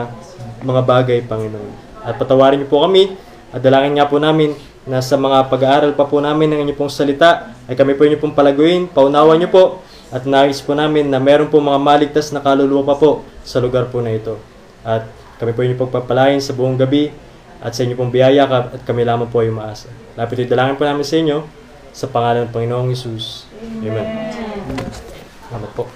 [0.63, 1.73] mga bagay, Panginoon.
[2.07, 3.15] At patawarin niyo po kami
[3.51, 4.55] at dalangin nga po namin
[4.87, 8.19] na sa mga pag-aaral pa po namin ng inyong pong salita ay kami po inyo
[8.19, 9.63] pong palaguin, paunawan niyo po
[10.13, 13.89] at nais po namin na meron po mga maligtas na kaluluwa pa po sa lugar
[13.89, 14.37] po na ito.
[14.85, 15.09] At
[15.41, 17.09] kami po inyo pagpapalain sa buong gabi
[17.65, 19.89] at sa inyo pong biyaya at kami lamang po ay umaasa.
[20.15, 21.39] Lapit dalangin po namin sa inyo
[21.97, 23.49] sa pangalan ng Panginoong Yesus.
[23.81, 24.07] Amen.
[25.49, 25.89] Salamat po.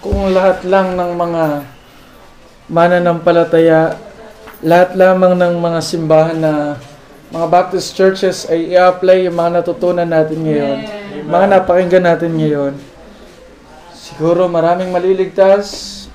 [0.00, 1.44] Kung lahat lang ng mga
[2.72, 4.00] mananampalataya,
[4.64, 6.52] lahat lamang ng mga simbahan na
[7.28, 10.78] mga Baptist churches ay i-apply yung mga natutunan natin ngayon,
[11.28, 12.74] mga napakinggan natin ngayon,
[13.92, 16.08] siguro maraming maliligtas,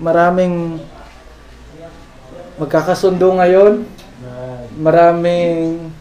[0.00, 0.80] maraming
[2.56, 3.84] magkakasundo ngayon,
[4.80, 5.92] maraming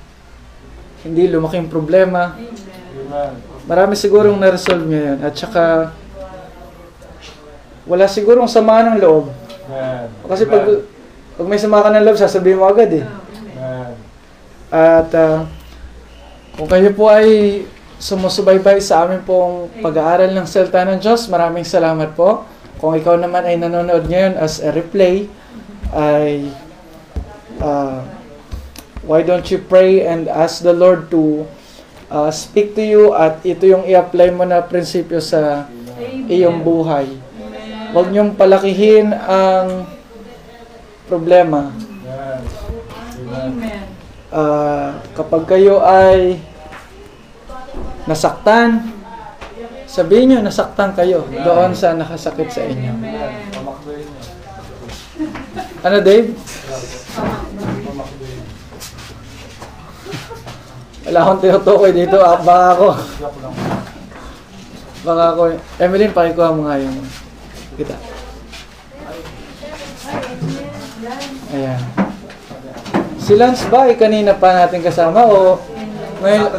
[1.03, 2.31] hindi lumaking problema,
[3.67, 5.17] marami sigurong na-resolve ngayon.
[5.19, 5.91] At saka,
[7.85, 9.29] wala sigurong sama ng loob.
[9.69, 10.09] Amen.
[10.25, 10.65] Kasi pag,
[11.37, 13.05] pag may sama ka ng loob, sasabihin mo agad eh.
[13.05, 13.93] Amen.
[14.73, 15.45] At ah,
[16.57, 17.61] kung kayo po ay
[18.01, 22.43] sumusubaybay sa amin pong pag-aaral ng Salita ng Diyos, maraming salamat po.
[22.81, 25.29] Kung ikaw naman ay nanonood ngayon as a replay,
[25.93, 26.51] ay
[27.61, 28.03] ah,
[29.05, 31.45] why don't you pray and ask the Lord to
[32.09, 35.69] ah, speak to you at ito yung i-apply mo na prinsipyo sa
[36.27, 37.24] iyong buhay.
[37.95, 39.87] Huwag niyong palakihin ang
[41.07, 41.71] problema.
[44.35, 46.43] Ah, kapag kayo ay
[48.03, 48.91] nasaktan,
[49.87, 52.99] sabihin nyo, nasaktan kayo doon sa nakasakit sa inyo.
[55.79, 56.35] Ano, Dave?
[61.07, 62.19] Wala akong tinutukoy dito.
[62.19, 62.89] Ah, baka ako.
[65.07, 65.41] Baka ako.
[65.79, 66.99] Emeline, pakikuha mo nga yung
[67.75, 67.95] kita.
[71.53, 71.81] Ayan.
[73.19, 75.57] Si Lance ba ay kanina pa natin kasama o
[76.21, 76.49] ngayon?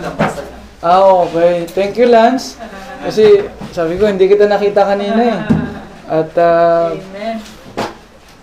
[0.82, 1.66] Ah, okay.
[1.72, 2.58] Thank you, Lance.
[3.02, 5.38] Kasi sabi ko, hindi kita nakita kanina eh.
[6.06, 7.36] At Amen.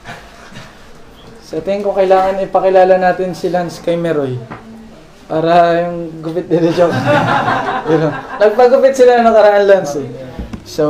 [1.48, 4.40] sa tingin ko kailangan ipakilala natin si Lance kay Meroy.
[5.28, 6.96] Para yung gupit nila joke.
[7.88, 8.08] Pero,
[8.40, 10.10] nagpagupit sila ng nakaraan Lance eh.
[10.64, 10.86] So,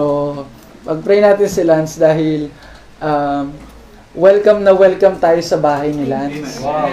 [0.84, 2.52] pag-pray natin si Lance dahil
[3.00, 3.56] um,
[4.12, 6.60] welcome na welcome tayo sa bahay ni Lance.
[6.60, 6.92] Wow.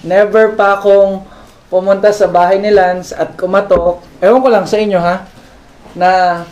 [0.00, 1.28] Never pa akong
[1.68, 4.00] pumunta sa bahay ni Lance at kumatok.
[4.24, 5.28] Ewan ko lang sa inyo ha,
[5.92, 6.42] na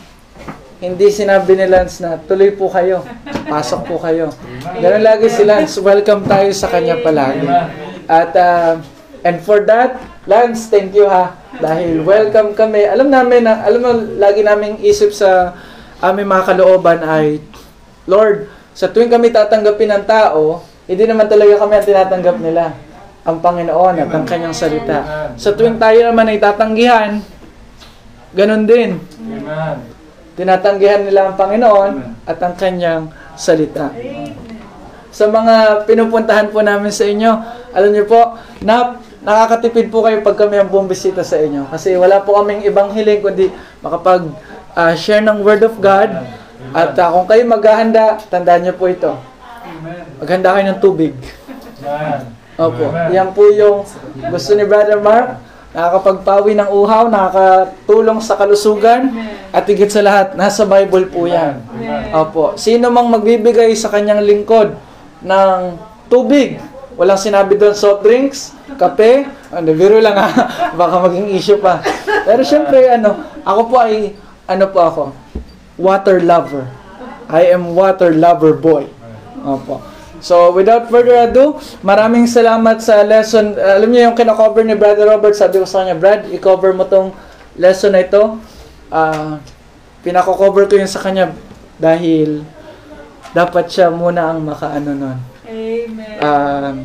[0.77, 3.01] hindi sinabi ni Lance na tuloy po kayo,
[3.49, 4.29] pasok po kayo.
[4.77, 7.49] Ganun lagi si Lance, welcome tayo sa kanya palagi.
[8.07, 8.85] At, uh,
[9.25, 9.96] and for that,
[10.29, 11.33] Lance, thank you ha.
[11.57, 12.85] Dahil welcome kami.
[12.85, 15.57] Alam namin na, alam mo, lagi naming isip sa
[16.00, 17.40] aming mga kalooban ay,
[18.04, 22.64] Lord, sa tuwing kami tatanggapin ng tao, hindi naman talaga kami ang tinatanggap nila.
[23.26, 24.98] Ang Panginoon at ang kanyang salita.
[25.35, 27.18] Sa tuwing tayo naman ay tatanggihan,
[28.30, 29.02] ganun din.
[29.18, 29.76] Amen.
[30.38, 33.90] Tinatanggihan nila ang Panginoon at ang kanyang salita.
[35.11, 37.32] Sa mga pinupuntahan po namin sa inyo,
[37.72, 41.66] alam niyo po, na, nakakatipid po kayo pag kami ang bumisita sa inyo.
[41.72, 43.48] Kasi wala po kaming ibang hiling kundi
[43.80, 44.28] makapag
[44.77, 46.12] ah, share ng Word of God.
[46.77, 49.17] At ah, kung kayo maghahanda, tandaan niyo po ito.
[50.21, 51.17] Maghanda kayo ng tubig.
[52.57, 52.93] Opo.
[53.12, 53.89] Yan po yung
[54.29, 55.41] gusto ni Brother Mark.
[55.77, 59.12] Nakakapagpawi ng uhaw, nakakatulong sa kalusugan,
[59.53, 61.61] at higit sa lahat, nasa Bible po yan.
[62.17, 62.57] Opo.
[62.57, 64.73] Sino mang magbibigay sa kanyang lingkod
[65.21, 65.77] ng
[66.09, 66.57] tubig,
[66.97, 70.29] walang sinabi doon soft drinks, kape, ano, biro lang ha,
[70.81, 71.85] baka maging issue pa.
[72.25, 75.04] Pero syempre, ano, ako po ay, ano po ako,
[75.76, 76.66] water lover.
[77.26, 78.87] I am water lover boy.
[79.42, 79.82] Opo.
[80.22, 83.52] So, without further ado, maraming salamat sa lesson.
[83.52, 86.88] Uh, alam niyo yung kina-cover ni Brother Robert, sabi ko sa kanya, Brad, i-cover mo
[86.88, 87.12] tong
[87.61, 88.40] lesson na ito.
[88.88, 89.42] Ah,
[90.00, 91.37] pinako-cover ko yun sa kanya
[91.76, 92.46] dahil
[93.37, 95.18] dapat siya muna ang makaano nun.
[95.46, 96.16] Amen.
[96.22, 96.76] Um,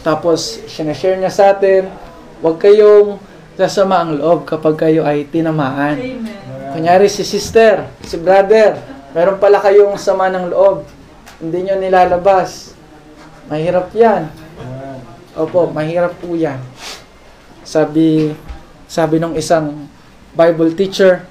[0.00, 1.92] tapos, sinashare niya sa atin,
[2.40, 3.20] huwag kayong
[3.60, 6.00] sasama ang loob kapag kayo ay tinamaan.
[6.00, 6.43] Amen.
[6.74, 8.74] Kunyari si sister, si brother,
[9.14, 10.82] meron pala kayong sama ng loob.
[11.38, 12.74] Hindi nyo nilalabas.
[13.46, 14.26] Mahirap yan.
[15.38, 16.58] Opo, mahirap po yan.
[17.62, 18.34] Sabi,
[18.90, 19.86] sabi nung isang
[20.34, 21.22] Bible teacher,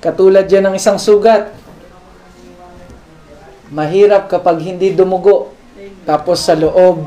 [0.00, 1.52] katulad yan ng isang sugat.
[3.68, 5.52] Mahirap kapag hindi dumugo,
[6.08, 7.04] tapos sa loob,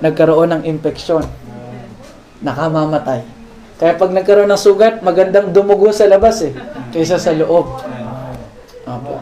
[0.00, 1.28] nagkaroon ng infeksyon.
[2.40, 3.33] Nakamamatay.
[3.74, 6.54] Kaya pag nagkaroon ng sugat, magandang dumugo sa labas eh,
[6.94, 7.66] kaysa sa loob.
[8.84, 9.14] Opo.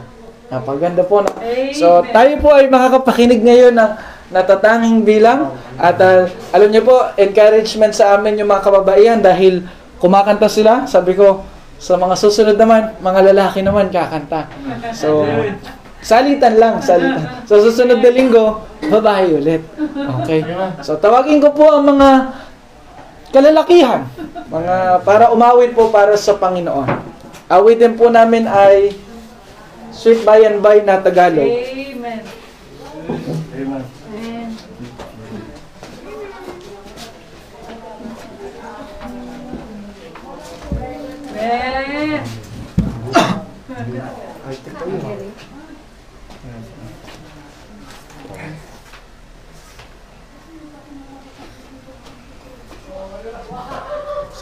[0.52, 1.24] Napaganda po.
[1.24, 1.32] No?
[1.72, 3.92] So, tayo po ay makakapakinig ngayon ng
[4.28, 5.56] natatanging bilang.
[5.80, 9.64] At ah, alam niyo po, encouragement sa amin yung mga kababaihan dahil
[9.96, 10.84] kumakanta sila.
[10.84, 11.40] Sabi ko,
[11.80, 14.46] sa mga susunod naman, mga lalaki naman kakanta.
[14.92, 15.24] So,
[16.04, 17.48] salitan lang, salitan.
[17.48, 19.64] Sa susunod na linggo, babae ulit.
[20.20, 20.44] Okay.
[20.84, 22.08] So, tawagin ko po ang mga
[23.32, 24.06] kalalakihan.
[24.52, 26.86] Mga, para umawit po para sa Panginoon.
[27.48, 28.92] Awitin po namin ay
[29.92, 31.52] Sweet by and by na Tagalog.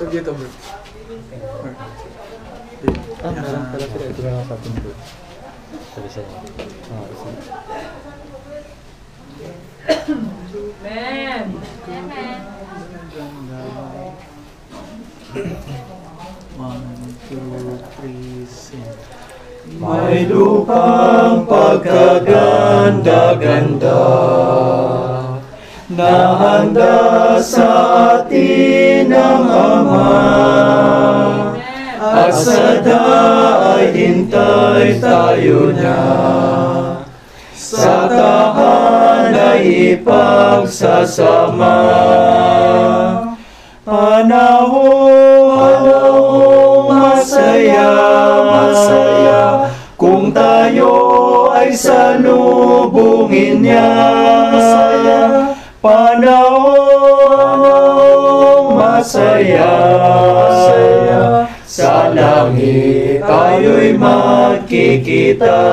[0.00, 0.48] So, dito bro.
[3.20, 4.08] Ah, meron pala sila.
[4.08, 4.96] Ito na lang sa atin bro.
[5.92, 6.40] Sabi sa inyo.
[6.88, 7.52] Ah, sige.
[10.88, 11.52] Amen.
[16.56, 16.96] One,
[17.28, 18.88] two, three, sing.
[19.76, 24.00] May lupang pagkaganda-ganda
[25.90, 27.66] na handa sa
[28.22, 30.22] atin ng Ama.
[31.98, 35.98] At sa daay hintay tayo na
[37.50, 41.78] sa tahanay ipagsasama.
[43.82, 45.10] Panahon,
[45.58, 47.90] panahon masaya,
[48.46, 49.66] masaya
[49.98, 50.94] kung tayo
[51.50, 53.90] ay salubungin niya.
[55.80, 57.56] Masaya, panahon
[58.76, 59.72] masaya,
[60.36, 61.48] masaya.
[61.64, 65.64] Sa langit tayo'y magkikita.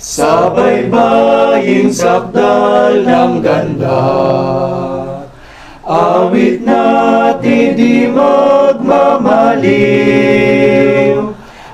[0.00, 4.08] Sa baybaying sakdal ng ganda.
[5.84, 8.88] Awit natin di magmamaliw.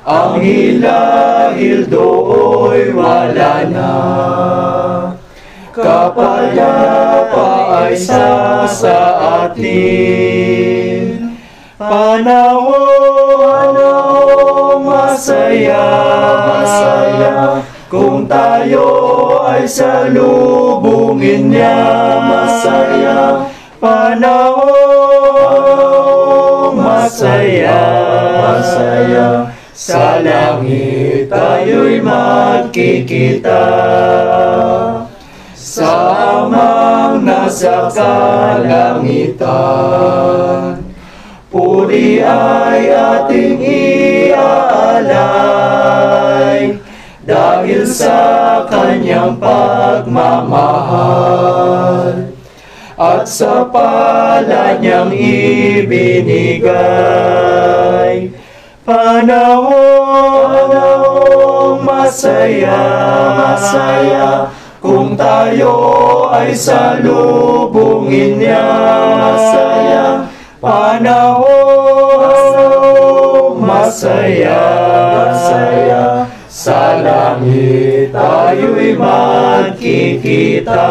[0.02, 3.94] Ang hilahil do'y wala na
[5.80, 7.48] Kapayapa
[7.88, 9.16] ay sa sa
[9.48, 11.32] atin
[11.80, 12.76] Panahon
[14.84, 15.88] masaya,
[16.44, 18.88] masaya Kung tayo
[19.48, 21.80] ay salubungin niya
[22.28, 23.48] Masaya
[23.80, 24.70] Panahon
[26.76, 27.80] masaya,
[28.36, 33.64] masaya Sa langit tayo'y magkikita
[35.70, 35.86] Sa
[36.42, 39.38] amang nasa kalangitan
[41.46, 43.62] Puri ay ating
[44.34, 45.14] iaalay.
[47.22, 48.18] Dahil sa
[48.66, 50.50] kanyang pagmamahal
[52.98, 56.74] At sa pala niyang ibinigay.
[58.82, 59.78] Panahong
[61.86, 62.82] masaya,
[63.38, 64.50] masaya
[64.80, 65.76] Kung tayo
[66.32, 68.64] ay salubungin niya
[69.20, 70.24] Masaya
[70.56, 71.60] Panahong
[73.60, 74.64] masaya,
[75.12, 80.88] masaya Sa langit tayo'y magkikita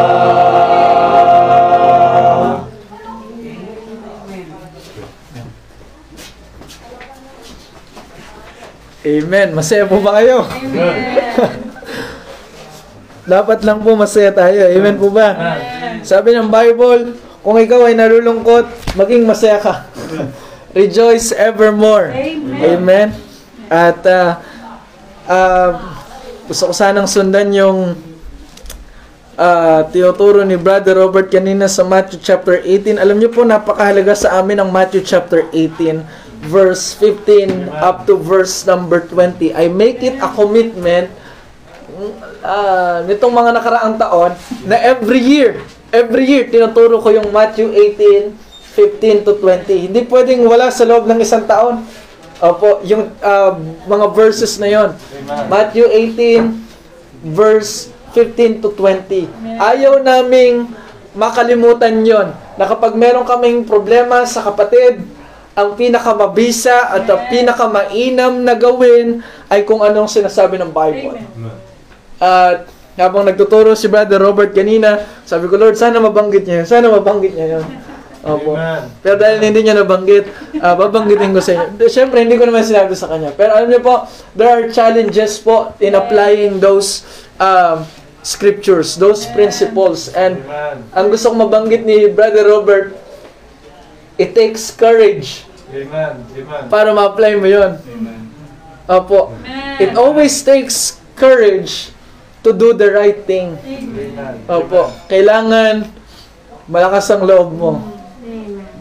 [8.99, 9.57] Amen.
[9.57, 10.45] Masaya po ba kayo?
[10.45, 11.58] Amen.
[13.29, 14.57] Dapat lang po masaya tayo.
[14.65, 15.37] Amen po ba?
[15.37, 16.01] Amen.
[16.01, 17.13] Sabi ng Bible,
[17.45, 19.85] kung ikaw ay nalulungkot, maging masaya ka.
[20.79, 22.09] Rejoice evermore.
[22.09, 22.57] Amen.
[22.73, 23.07] Amen.
[23.69, 24.41] At ah,
[25.29, 25.69] ah,
[26.49, 27.93] gusto ko sanang sundan yung
[29.37, 32.97] ah, tinuturo ni Brother Robert kanina sa Matthew chapter 18.
[32.97, 38.63] Alam niyo po, napakahalaga sa amin ang Matthew chapter 18 verse 15 up to verse
[38.65, 39.53] number 20.
[39.53, 41.11] I make it a commitment
[42.43, 44.31] ah, nitong mga nakaraang taon
[44.65, 48.35] na every year, every year, tinuturo ko yung Matthew 18,
[48.75, 49.87] 15 to 20.
[49.91, 51.83] Hindi pwedeng wala sa loob ng isang taon.
[52.39, 53.55] Opo, yung ah,
[53.87, 54.89] mga verses na yon.
[55.51, 59.27] Matthew 18, verse 15 to 20.
[59.59, 60.71] Ayaw naming
[61.13, 65.03] makalimutan yon na kapag meron kaming problema sa kapatid,
[65.59, 69.19] ang pinakamabisa at ang pinakamainam na gawin
[69.51, 71.19] ay kung anong sinasabi ng Bible.
[71.19, 71.68] Amen.
[72.19, 72.67] At
[72.99, 76.67] habang nagtuturo si Brother Robert kanina, sabi ko, Lord, sana mabanggit niya yun.
[76.67, 77.65] Sana mabanggit niya yun.
[78.19, 78.59] Opo.
[78.59, 78.91] Amen.
[78.99, 80.27] Pero dahil hindi niya nabanggit,
[80.59, 81.87] ah, babanggitin ko sa inyo.
[81.87, 83.31] Siyempre, hindi ko naman sinabi sa kanya.
[83.31, 84.03] Pero alam niyo po,
[84.35, 87.07] there are challenges po in applying those
[87.39, 87.87] um,
[88.19, 90.11] scriptures, those principles.
[90.11, 90.83] And Amen.
[90.91, 92.91] ang gusto kong mabanggit ni Brother Robert,
[94.19, 96.19] it takes courage Amen.
[96.35, 96.63] Amen.
[96.67, 97.79] para ma-apply mo yon.
[97.79, 98.19] Amen.
[98.91, 99.31] Opo.
[99.31, 99.79] Amen.
[99.79, 101.95] It always takes courage
[102.43, 103.55] to do the right thing.
[103.59, 104.43] Amen.
[104.47, 105.87] Opo, kailangan
[106.69, 107.71] malakas ang loob mo.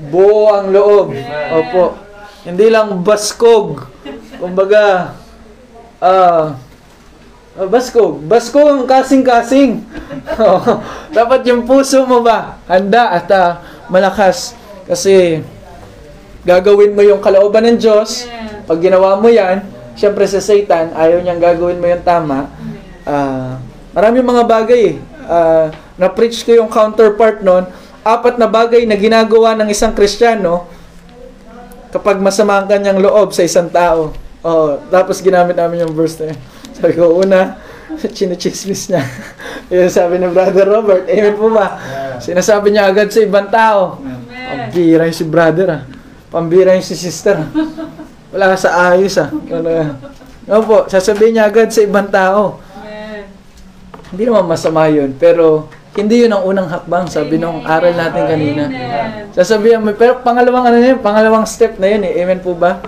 [0.08, 1.12] Buo ang loob.
[1.52, 1.98] Opo.
[2.46, 3.90] Hindi lang baskog.
[4.38, 5.12] Kumbaga,
[5.98, 6.54] ah,
[7.58, 8.22] ah, baskog.
[8.24, 9.82] Baskog ang kasing-kasing.
[11.18, 13.50] Dapat yung puso mo ba, handa at ah,
[13.90, 14.54] malakas.
[14.86, 15.42] Kasi,
[16.46, 18.30] gagawin mo yung kalooban ng Diyos.
[18.64, 19.66] Pag ginawa mo yan,
[19.98, 22.48] syempre sa Satan, ayaw niyang gagawin mo yung tama.
[23.08, 23.56] Ah,
[23.96, 24.96] marami mga bagay eh.
[25.24, 27.64] Ah, na-preach ko yung counterpart nun.
[28.04, 30.68] Apat na bagay na ginagawa ng isang Kristiyano
[31.88, 34.12] kapag masama ang kanyang loob sa isang tao.
[34.44, 36.38] Oh, tapos ginamit namin yung verse na yun.
[36.76, 37.56] Sabi ko, una,
[38.16, 39.02] chinichismis niya.
[39.72, 41.76] Yun sabi ni Brother Robert, amen po ba?
[42.22, 44.00] Sinasabi niya agad sa ibang tao.
[44.00, 44.72] Amen.
[44.72, 45.82] Pambira yung si brother ah.
[46.32, 47.48] Pambira yung si sister ah.
[48.32, 49.28] Wala ka sa ayos ah.
[49.28, 49.68] Ano,
[50.48, 52.56] Opo, sasabihin niya agad sa ibang tao.
[54.08, 54.16] Amen.
[54.16, 58.64] Hindi naman masama yun, pero hindi yun ang unang hakbang, sabi nung aral natin kanina.
[58.72, 59.28] Amen.
[59.36, 62.24] Sasabihin mo, pero pangalawang ano na yun, pangalawang step na yun eh.
[62.24, 62.80] Amen po ba?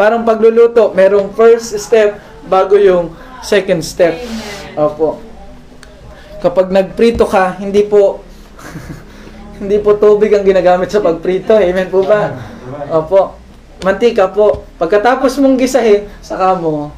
[0.00, 2.16] Parang pagluluto, merong first step
[2.48, 3.12] bago yung
[3.44, 4.16] second step.
[4.16, 4.80] Amen.
[4.80, 5.20] Opo.
[6.40, 8.24] Kapag nagprito ka, hindi po
[9.60, 11.56] hindi po tubig ang ginagamit sa pagprito.
[11.56, 12.32] Amen po ba?
[12.92, 13.36] Opo.
[13.84, 14.64] Mantika po.
[14.80, 16.92] Pagkatapos mong gisahin, saka mo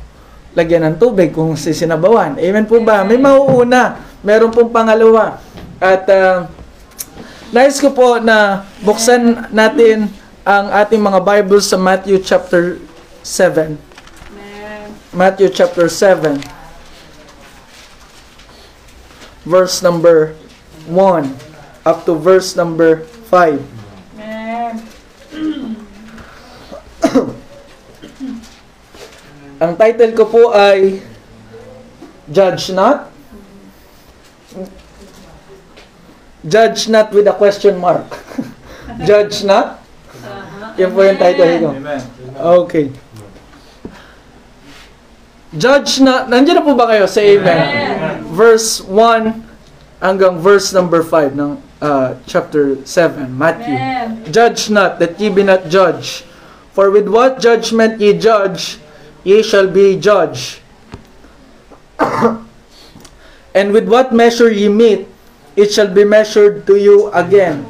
[0.57, 2.39] lagyan ng tubig kung sisinabawan.
[2.41, 3.05] Amen po ba?
[3.05, 4.01] May mauuna.
[4.25, 5.41] Meron pong pangalawa.
[5.79, 6.49] At ah,
[7.53, 10.09] nais ko po na buksan natin
[10.49, 12.81] ang ating mga Bibles sa Matthew chapter
[13.21, 13.77] 7.
[13.77, 14.89] Amen.
[15.13, 16.41] Matthew chapter 7
[19.49, 20.37] verse number
[20.85, 21.33] 1
[21.89, 23.65] up to verse number 5.
[29.59, 31.03] Ang title ko po ay
[32.31, 33.11] Judge Not.
[36.47, 38.07] Judge Not with a question mark.
[39.09, 39.83] Judge Not.
[40.23, 40.79] Aha.
[40.79, 41.71] Yan po yung title ko.
[41.75, 42.03] Amen.
[42.63, 42.87] Okay.
[45.59, 46.31] Judge Not.
[46.31, 47.43] Nandiyan na po ba kayo sa Amen?
[47.43, 48.17] Amen.
[48.31, 49.49] Verse 1
[49.99, 51.53] hanggang verse number 5 ng
[51.83, 53.75] uh, chapter 7, Matthew.
[53.75, 54.23] Amen.
[54.31, 56.25] Judge not, that ye be not judged.
[56.73, 58.79] For with what judgment ye judge,
[59.25, 60.61] ye shall be judged.
[63.55, 65.09] and with what measure ye meet,
[65.57, 67.66] it shall be measured to you again.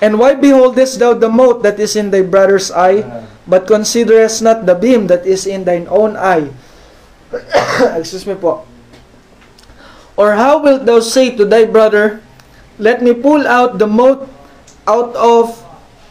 [0.00, 3.00] And why beholdest thou the mote that is in thy brother's eye,
[3.48, 6.52] but considerest not the beam that is in thine own eye?
[7.96, 8.68] Excuse me po.
[10.16, 12.20] Or how wilt thou say to thy brother,
[12.76, 14.28] Let me pull out the mote
[14.84, 15.64] out of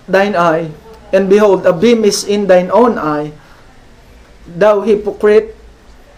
[0.09, 0.73] thine eye,
[1.13, 3.37] and behold, a beam is in thine own eye?
[4.45, 5.57] Thou hypocrite,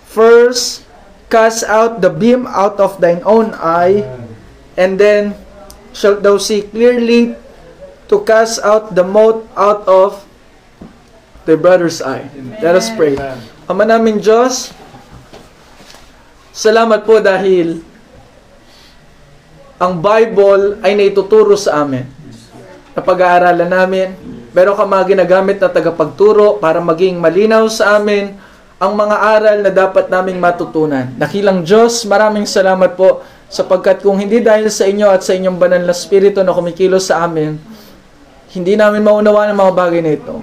[0.04, 0.84] first
[1.32, 4.04] cast out the beam out of thine own eye,
[4.76, 5.36] and then
[5.92, 7.36] shalt thou see clearly
[8.08, 10.24] to cast out the mote out of
[11.48, 12.28] thy brother's eye.
[12.64, 13.16] Let us pray.
[13.16, 13.40] Amen.
[13.68, 14.72] Ama namin Diyos,
[16.56, 17.84] salamat po dahil
[19.76, 22.08] ang Bible ay naituturo sa amin.
[22.96, 24.08] Na pag-aaralan namin,
[24.58, 28.34] meron ka mga ginagamit na tagapagturo para maging malinaw sa amin
[28.82, 31.14] ang mga aral na dapat naming matutunan.
[31.14, 33.22] Nakilang Diyos, maraming salamat po
[33.54, 37.30] sapagkat kung hindi dahil sa inyo at sa inyong banal na spirito na kumikilos sa
[37.30, 37.62] amin,
[38.58, 40.42] hindi namin maunawaan ang mga bagay na ito.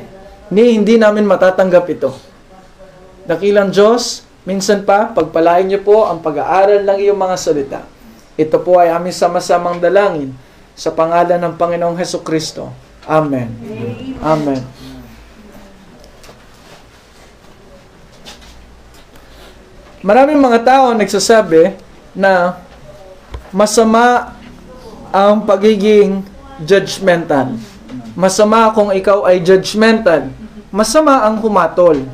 [0.54, 2.14] Ni hindi namin matatanggap ito.
[3.26, 7.80] Dakilang Diyos, minsan pa, pagpalain niyo po ang pag-aaral ng iyong mga salita.
[8.38, 10.30] Ito po ay aming sama-samang dalangin
[10.78, 12.83] sa pangalan ng Panginoong Heso Kristo.
[13.04, 13.48] Amen.
[14.24, 14.60] Amen.
[20.04, 21.76] Maraming mga tao ang nagsasabi
[22.12, 22.60] na
[23.48, 24.36] masama
[25.08, 26.20] ang pagiging
[26.60, 27.56] judgmental.
[28.12, 30.28] Masama kung ikaw ay judgmental.
[30.68, 32.04] Masama ang humatol.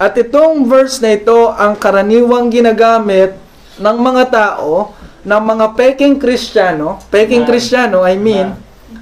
[0.00, 3.36] At itong verse na ito ang karaniwang ginagamit
[3.76, 8.56] ng mga tao, ng mga peking kristyano, peking kristyano, I mean,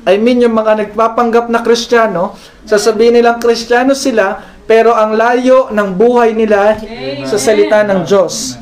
[0.09, 5.89] I mean yung mga nagpapanggap na kristyano, sasabihin nilang kristyano sila, pero ang layo ng
[5.97, 6.77] buhay nila
[7.25, 8.57] sa salita ng Diyos.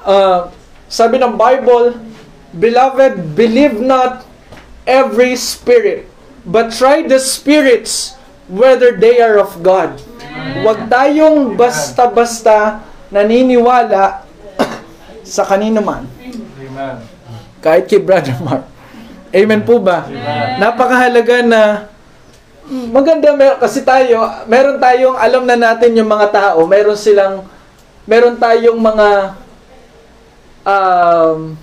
[0.00, 0.48] Uh,
[0.88, 1.96] sabi ng Bible,
[2.50, 4.26] Beloved, believe not
[4.82, 6.08] every spirit,
[6.42, 8.18] but try the spirits
[8.50, 10.02] whether they are of God.
[10.64, 14.26] Huwag tayong basta-basta naniniwala
[15.36, 16.10] sa kanino man.
[16.58, 16.96] Amen.
[17.62, 18.69] Kahit kay Brother Mark.
[19.30, 20.10] Amen po ba?
[20.58, 21.62] Napakahalaga na
[22.70, 27.46] maganda mer kasi tayo, meron tayong alam na natin yung mga tao, meron silang
[28.10, 29.08] meron tayong mga
[30.66, 31.54] um,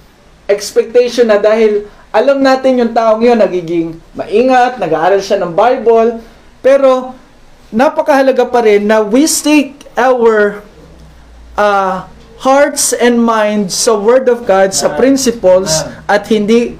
[0.48, 6.24] expectation na dahil alam natin yung taong yun nagiging maingat, nag-aaral siya ng Bible,
[6.64, 7.12] pero
[7.68, 10.64] napakahalaga pa rin na we stick our
[11.60, 12.08] uh,
[12.40, 16.80] hearts and minds sa Word of God, sa principles, at hindi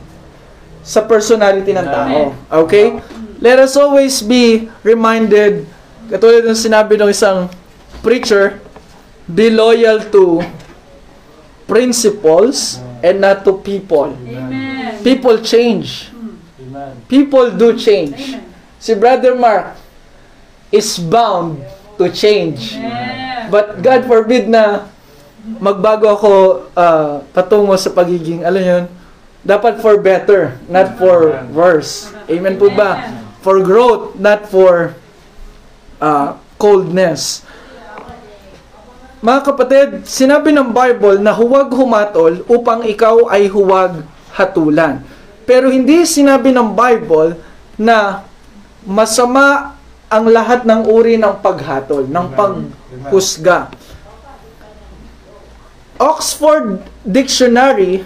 [0.88, 2.32] sa personality ng tao.
[2.64, 3.04] Okay?
[3.44, 5.68] Let us always be reminded,
[6.08, 7.52] katulad ng sinabi ng isang
[8.00, 8.64] preacher,
[9.28, 10.40] be loyal to
[11.68, 14.16] principles and not to people.
[14.16, 15.04] Amen.
[15.04, 16.08] People change.
[16.56, 17.04] Amen.
[17.12, 18.40] People do change.
[18.80, 19.76] Si Brother Mark
[20.72, 21.60] is bound
[22.00, 22.80] to change.
[22.80, 23.52] Amen.
[23.52, 24.88] But God forbid na
[25.60, 26.32] magbago ako
[26.74, 28.84] ah, patungo sa pagiging, alam yun,
[29.48, 32.12] dapat for better, not for worse.
[32.28, 33.16] Amen po ba?
[33.40, 34.92] For growth, not for
[36.04, 37.48] ah, coldness.
[39.24, 44.04] Mga kapatid, sinabi ng Bible na huwag humatol upang ikaw ay huwag
[44.36, 45.02] hatulan.
[45.48, 47.40] Pero hindi sinabi ng Bible
[47.80, 48.28] na
[48.84, 49.80] masama
[50.12, 53.72] ang lahat ng uri ng paghatol, ng paghusga.
[55.98, 58.06] Oxford Dictionary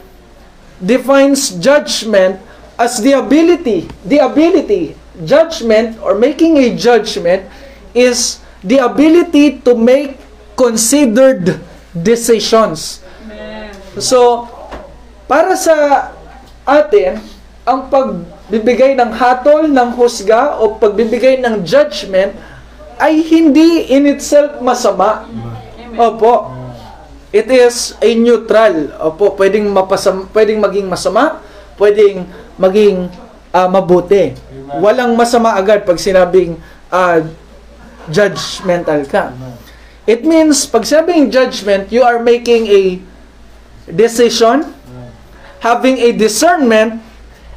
[0.82, 2.42] defines judgment
[2.78, 7.46] as the ability, the ability, judgment or making a judgment
[7.94, 10.18] is the ability to make
[10.58, 11.62] considered
[11.94, 13.02] decisions.
[14.00, 14.48] So,
[15.28, 16.10] para sa
[16.64, 17.20] atin,
[17.68, 22.34] ang pagbibigay ng hatol, ng husga, o pagbibigay ng judgment
[23.02, 25.28] ay hindi in itself masama.
[25.98, 26.61] Opo.
[27.32, 28.92] It is a neutral.
[29.00, 31.40] Opo, pwedeng mapasam, pwedeng maging masama,
[31.80, 32.28] pwedeng
[32.60, 33.08] maging
[33.56, 34.36] ah, mabuti.
[34.84, 36.60] Walang masama agad pag sinabing
[36.92, 37.24] ah,
[38.12, 39.32] judgmental ka.
[40.04, 43.00] It means, pag sabing judgment, you are making a
[43.88, 44.68] decision,
[45.64, 47.00] having a discernment,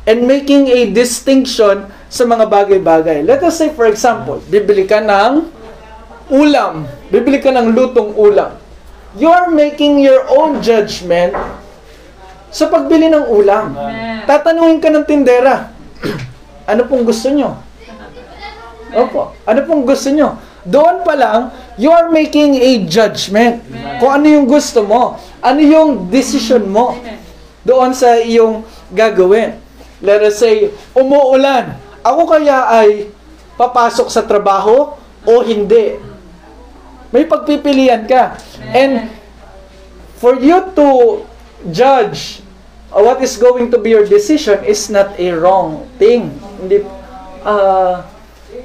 [0.05, 3.27] and making a distinction sa mga bagay-bagay.
[3.27, 5.51] Let us say, for example, bibili ka ng
[6.31, 6.87] ulam.
[7.11, 8.64] Bibili ka ng lutong ulam.
[9.15, 11.35] You are making your own judgment
[12.51, 13.75] sa pagbili ng ulam.
[13.75, 14.27] Amen.
[14.27, 15.71] Tatanungin ka ng tindera,
[16.71, 17.59] ano pong gusto nyo?
[18.95, 19.35] Opo.
[19.43, 20.39] Ano pong gusto nyo?
[20.65, 23.67] Doon pa lang, You are making a judgment.
[23.99, 25.19] Kung ano yung gusto mo.
[25.43, 27.19] Ano yung decision mo Amen.
[27.67, 28.62] doon sa iyong
[28.95, 29.59] gagawin.
[29.99, 31.75] Let us say, umuulan.
[32.07, 33.11] Ako kaya ay
[33.59, 34.95] papasok sa trabaho
[35.27, 35.99] o hindi?
[37.15, 38.35] May pagpipilian ka.
[38.75, 39.07] And
[40.19, 40.89] for you to
[41.71, 42.43] judge
[42.91, 46.35] uh, what is going to be your decision is not a wrong thing.
[46.59, 46.83] Hindi,
[47.47, 48.03] ah,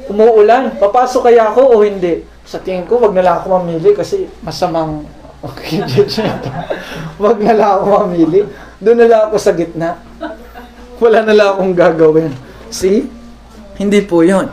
[0.10, 2.26] umuulan, papasok kaya ako o hindi?
[2.46, 5.06] Sa tingin ko, wag na lang ako mamili kasi masamang
[5.40, 5.80] Okay,
[7.24, 8.44] wag na lang ako mamili.
[8.84, 9.96] Doon na lang ako sa gitna.
[11.00, 12.36] Wala na lang akong gagawin.
[12.68, 13.08] See?
[13.80, 14.52] Hindi po yon.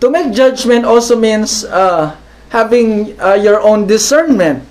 [0.00, 2.16] To make judgment also means uh,
[2.48, 4.64] having uh, your own discernment.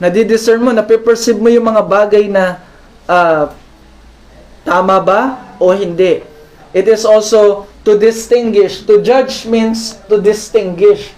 [0.00, 2.58] Nadidiscern mo, napiperceive mo yung mga bagay na
[3.06, 3.52] uh,
[4.66, 5.20] tama ba
[5.60, 6.24] o hindi.
[6.74, 8.82] It is also to distinguish.
[8.88, 11.14] To judge means to distinguish.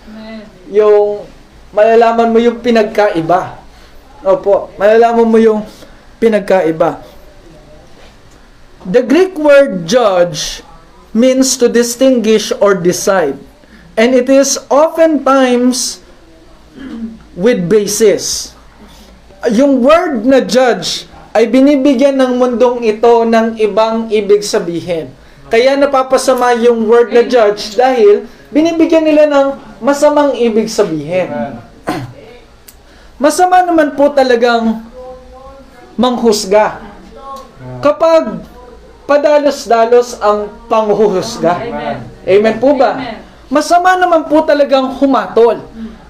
[0.68, 1.24] Yung
[1.72, 3.57] malalaman mo yung pinagkaiba.
[4.26, 5.64] Opo, malalaman mo yung
[6.18, 7.01] pinagkaiba.
[8.87, 10.62] The Greek word judge
[11.16, 13.41] means to distinguish or decide.
[13.97, 16.05] And it is oftentimes
[17.32, 18.53] with basis.
[19.49, 25.12] Yung word na judge ay binibigyan ng mundong ito ng ibang ibig sabihin.
[25.49, 29.49] Kaya napapasama yung word na judge dahil binibigyan nila ng
[29.80, 31.32] masamang ibig sabihin.
[33.22, 34.84] Masama naman po talagang
[35.97, 36.84] manghusga.
[37.80, 38.44] Kapag
[39.07, 41.62] padalos-dalos ang panghuhusga.
[41.62, 41.97] Amen.
[42.26, 42.99] Amen po ba?
[42.99, 43.26] Amen.
[43.47, 45.62] Masama naman po talagang humatol.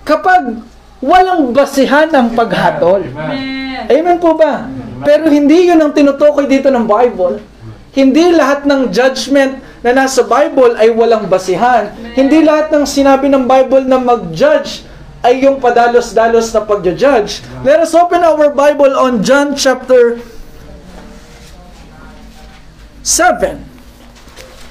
[0.06, 0.56] Kapag
[1.04, 3.04] walang basihan ang paghatol.
[3.12, 4.16] Amen.
[4.16, 4.64] Po ba?
[5.04, 7.44] Pero hindi yun ang tinutukoy dito ng Bible.
[7.92, 11.92] Hindi lahat ng judgment na nasa Bible ay walang basihan.
[12.16, 14.84] Hindi lahat ng sinabi ng Bible na mag-judge
[15.24, 17.44] ay yung padalos-dalos na pag-judge.
[17.64, 20.20] Let us open our Bible on John chapter
[23.00, 23.64] 7.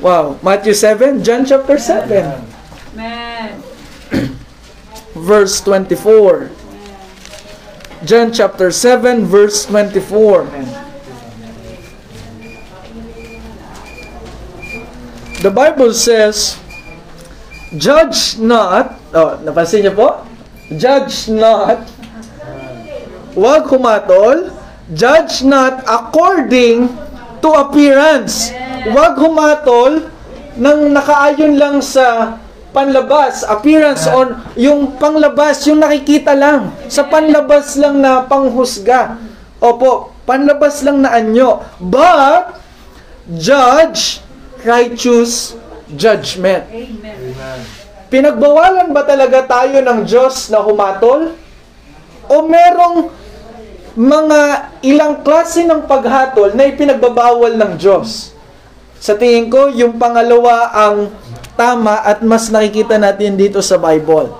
[0.03, 2.55] Wow, Matthew 7, John chapter 7,
[2.96, 3.60] Amen.
[5.16, 6.52] verse 24.
[8.08, 10.48] John chapter 7, verse 24.
[15.43, 16.56] The Bible says,
[17.76, 20.10] Judge not, oh, napansin niyo po?
[20.80, 21.84] Judge not,
[23.36, 24.56] wag humatol,
[24.96, 26.88] judge not according
[27.43, 28.56] to appearance.
[28.96, 30.08] Wag humatol
[30.56, 32.39] nang nakaayon lang sa
[32.76, 36.76] panlabas, appearance on yung panglabas, yung nakikita lang.
[36.91, 39.15] Sa panlabas lang na panghusga.
[39.63, 41.63] Opo, panlabas lang na anyo.
[41.80, 42.59] But,
[43.32, 44.19] judge
[44.67, 45.55] righteous
[45.95, 46.67] judgment.
[46.67, 47.17] Amen.
[47.32, 47.59] Amen.
[48.11, 51.34] Pinagbawalan ba talaga tayo ng Diyos na humatol?
[52.26, 53.09] O merong
[53.95, 54.41] mga
[54.84, 58.35] ilang klase ng paghatol na ipinagbabawal ng Diyos?
[59.06, 61.14] Sa tingin ko, yung pangalawa ang
[61.53, 64.34] tama at mas nakikita natin dito sa Bible.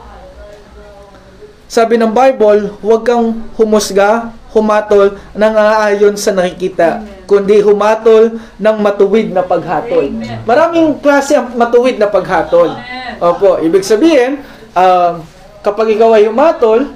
[1.70, 9.30] Sabi ng Bible, huwag kang humusga, humatol ng aayon sa nakikita, kundi humatol ng matuwid
[9.30, 10.10] na paghatol.
[10.10, 10.42] Amen.
[10.50, 12.74] Maraming klase ang matuwid na paghatol.
[12.74, 13.22] Amen.
[13.22, 14.42] Opo, ibig sabihin,
[14.74, 15.22] um,
[15.62, 16.90] kapag ikaw ay humatol,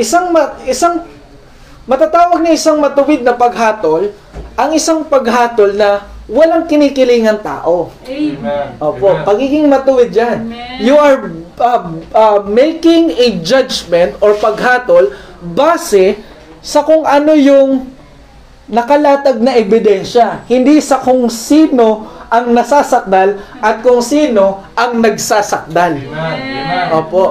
[0.00, 1.04] isang ma- isang
[1.84, 4.08] matatawag na isang matuwid na paghatol,
[4.56, 7.92] ang isang paghatol na walang kinikilingan tao.
[8.08, 8.66] Amen.
[8.80, 9.24] Opo, Amen.
[9.28, 10.48] pagiging matuwid yan.
[10.48, 10.80] Amen.
[10.80, 11.28] You are
[11.60, 11.82] uh,
[12.16, 15.12] uh, making a judgment or paghatol
[15.44, 16.16] base
[16.64, 17.92] sa kung ano yung
[18.64, 20.48] nakalatag na ebidensya.
[20.48, 26.00] Hindi sa kung sino ang nasasakdal at kung sino ang nagsasakdal.
[26.00, 26.16] Amen.
[26.16, 26.86] Amen.
[26.96, 27.24] Opo.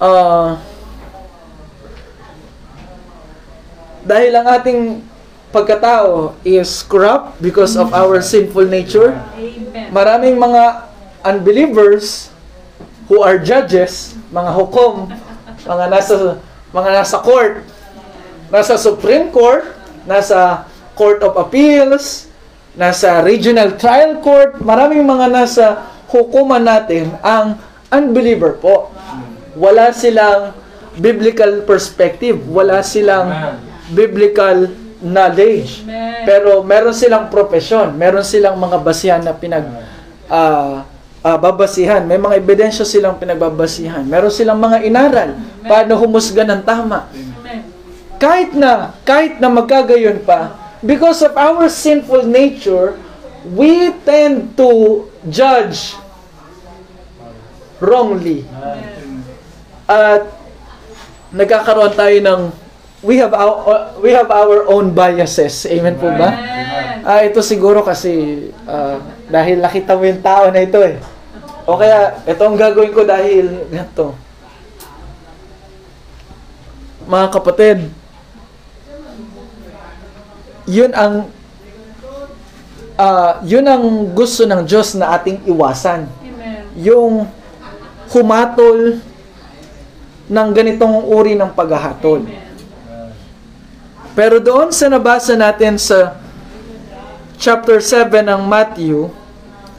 [0.00, 0.60] Ah,
[4.06, 4.80] dahil ang ating
[5.54, 9.88] pagkatao is corrupt because of our sinful nature, Amen.
[9.94, 10.86] maraming mga
[11.22, 12.30] unbelievers
[13.06, 15.10] who are judges, mga hukom,
[15.66, 16.14] mga nasa
[16.74, 17.62] mga nasa court,
[18.50, 19.64] nasa Supreme Court,
[20.04, 20.66] nasa
[20.98, 22.28] Court of Appeals,
[22.76, 25.66] nasa Regional Trial Court, maraming mga nasa
[26.10, 28.92] hukuman natin ang unbeliever po.
[29.56, 30.52] Wala silang
[31.00, 33.58] biblical perspective, wala silang
[33.94, 34.68] biblical
[35.02, 35.84] knowledge.
[35.84, 36.24] Amen.
[36.24, 39.66] Pero meron silang profesyon, meron silang mga basihan na pinag
[40.28, 40.86] ah,
[41.20, 42.04] ah, babasihan.
[42.04, 44.04] May mga ebidensya silang pinagbabasihan.
[44.06, 45.36] Meron silang mga inaral
[45.66, 47.10] paano humusga ng tama.
[47.12, 47.60] Amen.
[48.16, 52.96] Kahit na kahit na magkagayon pa, because of our sinful nature,
[53.52, 55.92] we tend to judge
[57.78, 58.48] wrongly.
[58.48, 59.20] Amen.
[59.86, 60.24] At
[61.30, 62.42] nagkakaroon tayo ng
[63.04, 65.68] we have our we have our own biases.
[65.68, 66.32] Amen po ba?
[66.32, 66.56] Amen.
[67.06, 70.98] Ah, ito siguro kasi ah, dahil nakita mo yung tao na ito eh.
[71.66, 74.14] O kaya, ito ang gagawin ko dahil ganito.
[77.06, 77.78] Mga kapatid,
[80.66, 81.30] yun ang
[82.98, 86.06] ah, yun ang gusto ng Diyos na ating iwasan.
[86.06, 86.62] Amen.
[86.78, 87.26] Yung
[88.14, 89.02] humatol
[90.26, 92.22] ng ganitong uri ng paghahatol.
[92.26, 92.45] Amen.
[94.16, 96.16] Pero doon sa nabasa natin sa
[97.36, 99.12] chapter 7 ng Matthew,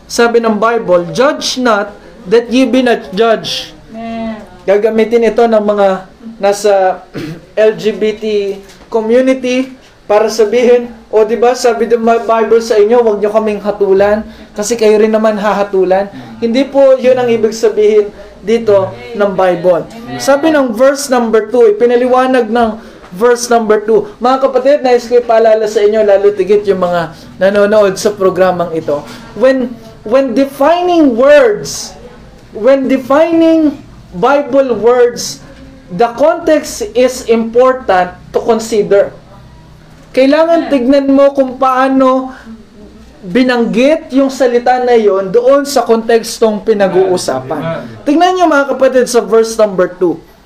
[0.06, 1.90] sabi ng Bible, Judge not
[2.30, 3.74] that ye be not judged.
[4.70, 6.06] Gagamitin ito ng mga
[6.38, 7.02] nasa
[7.58, 8.56] LGBT
[8.94, 9.74] community
[10.06, 14.22] para sabihin, o di ba sabi ng Bible sa inyo, huwag nyo kaming hatulan
[14.54, 16.14] kasi kayo rin naman hahatulan.
[16.38, 18.14] Hindi po yun ang ibig sabihin
[18.46, 19.90] dito ng Bible.
[20.22, 22.70] Sabi ng verse number 2, ipinaliwanag ng
[23.18, 24.22] verse number 2.
[24.22, 29.02] Mga kapatid, nais ko ipaalala sa inyo, lalo tigit yung mga nanonood sa programang ito.
[29.34, 29.74] When,
[30.06, 31.98] when defining words,
[32.54, 33.82] when defining
[34.14, 35.42] Bible words,
[35.90, 39.10] the context is important to consider.
[40.14, 42.38] Kailangan tignan mo kung paano
[43.28, 47.84] binanggit yung salita na yon doon sa kontekstong pinag-uusapan.
[48.08, 50.37] Tignan niyo mga kapatid sa verse number 2.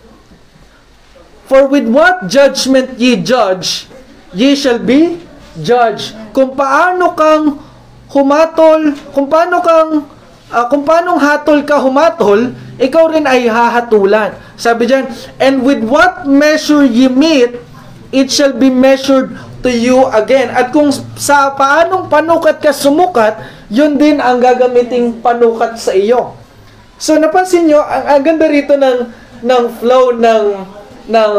[1.51, 3.91] For with what judgment ye judge,
[4.31, 5.19] ye shall be
[5.59, 6.15] judged.
[6.31, 7.59] Kung paano kang
[8.07, 10.07] humatol, kung paano kang
[10.47, 14.31] ah, kung paano hatol ka humatol, ikaw rin ay hahatulan.
[14.55, 15.11] Sabi diyan,
[15.43, 17.59] and with what measure ye meet,
[18.15, 20.55] it shall be measured to you again.
[20.55, 20.87] At kung
[21.19, 26.31] sa paanong panukat ka sumukat, yun din ang gagamiting panukat sa iyo.
[26.95, 28.99] So napansin nyo, ang, ang ganda rito ng
[29.43, 31.33] ng flow ng ng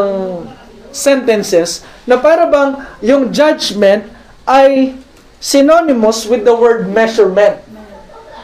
[0.93, 4.05] sentences na para bang yung judgment
[4.43, 4.93] ay
[5.39, 7.59] synonymous with the word measurement.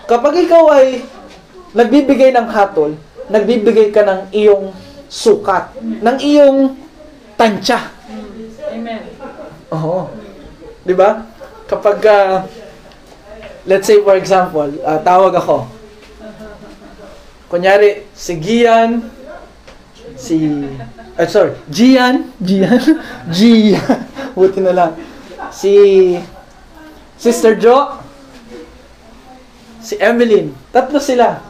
[0.10, 1.06] Kapag ikaw ay
[1.72, 2.98] nagbibigay ng hatol,
[3.30, 4.74] nagbibigay ka ng iyong
[5.06, 6.74] sukat, ng iyong
[7.38, 7.94] tansya.
[8.70, 9.02] Amen.
[9.70, 10.10] Oo.
[10.84, 11.30] 'Di ba?
[11.70, 12.50] Kapag ah,
[13.70, 15.70] let's say for example, ah, tawag ako.
[17.50, 19.10] Kunyari, si Gian,
[20.14, 20.38] si
[21.20, 22.80] ah, sorry, Gian, Gian,
[23.36, 24.00] Gian.
[24.32, 24.92] Buti na lang.
[25.52, 25.76] Si
[27.20, 28.00] Sister Jo,
[29.84, 30.56] si Emeline.
[30.72, 31.44] Tatlo sila.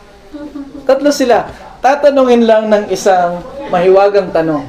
[0.90, 1.46] Tatlo sila.
[1.80, 4.66] Tatanungin lang ng isang mahiwagang tanong.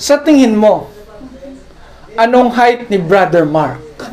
[0.00, 0.88] Sa tingin mo,
[2.16, 3.84] anong height ni Brother Mark?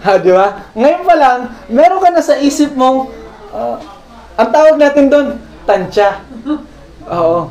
[0.00, 0.64] Ha, di ba?
[0.72, 1.38] Ngayon pa lang,
[1.68, 3.12] meron ka na sa isip mong,
[3.52, 3.76] ah,
[4.32, 5.36] ang tawag natin doon,
[5.68, 6.24] tansya.
[7.10, 7.50] Oo.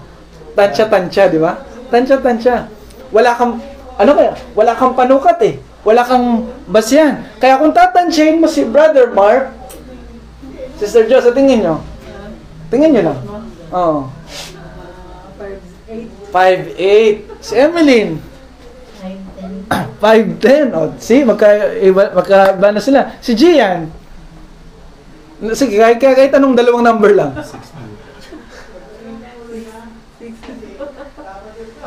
[0.55, 1.59] Tansya-tansya, di ba?
[1.91, 2.67] Tansya-tansya.
[3.11, 3.59] Wala kang,
[3.99, 4.33] ano kaya?
[4.55, 5.55] Wala kang panukat eh.
[5.83, 7.23] Wala kang basyan.
[7.39, 9.55] Kaya kung tatansyahin mo si Brother Mark,
[10.79, 11.75] Sister Jo, sa tingin nyo?
[12.71, 13.19] Tingin nyo lang.
[13.75, 13.99] Oo.
[16.31, 17.43] 5'8".
[17.43, 18.19] Si Emeline.
[19.99, 20.71] 5'10".
[20.71, 23.11] O, see, magka, iba, magkaiba na sila.
[23.19, 23.91] Si Gian.
[25.55, 27.31] Sige, kahit, kahit anong dalawang number lang.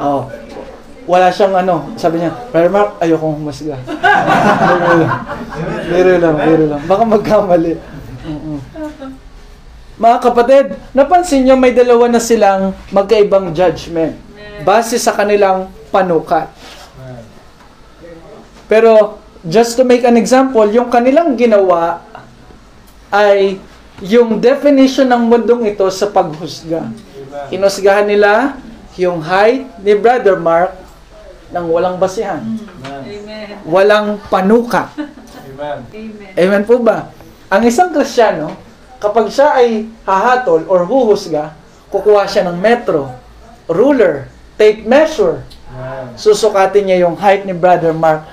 [0.03, 0.27] Oh.
[1.07, 3.75] Wala siyang ano, sabi niya, Brother Mark, ayokong humasga.
[4.67, 5.15] biro lang.
[5.91, 6.83] Biro lang, biro lang.
[6.87, 7.75] Baka magkamali.
[8.23, 8.59] Mm-mm.
[9.99, 14.19] Mga kapatid, napansin niyo may dalawa na silang magkaibang judgment
[14.67, 16.51] base sa kanilang panukat.
[18.71, 22.03] Pero, just to make an example, yung kanilang ginawa
[23.13, 23.59] ay
[24.03, 26.89] yung definition ng mundong ito sa paghusga.
[27.53, 28.59] Hinusgahan nila
[29.01, 30.77] yung height ni Brother Mark
[31.53, 32.41] ng walang basihan.
[32.85, 33.61] Amen.
[33.65, 34.89] Walang panukat.
[34.97, 35.79] Amen.
[35.89, 36.33] Amen.
[36.37, 37.13] Amen po ba?
[37.53, 38.57] Ang isang Kristiyano,
[38.97, 41.53] kapag siya ay hahatol or huhusga,
[41.93, 43.13] kukuha siya ng metro,
[43.69, 46.17] ruler, tape measure, Amen.
[46.17, 48.25] susukatin niya yung height ni Brother Mark.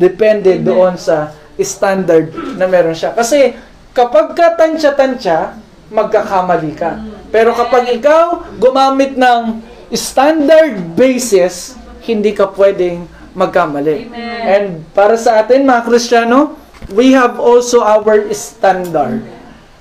[0.00, 3.12] Depende doon sa standard na meron siya.
[3.12, 3.52] Kasi
[3.92, 5.52] kapag ka tansya-tansya,
[5.92, 6.96] magkakamali ka.
[7.28, 9.60] Pero kapag ikaw gumamit ng
[9.94, 14.08] standard basis, hindi ka pwedeng magkamali.
[14.08, 14.40] Amen.
[14.44, 16.56] And para sa atin, mga Kristiyano,
[16.92, 19.24] we have also our standard,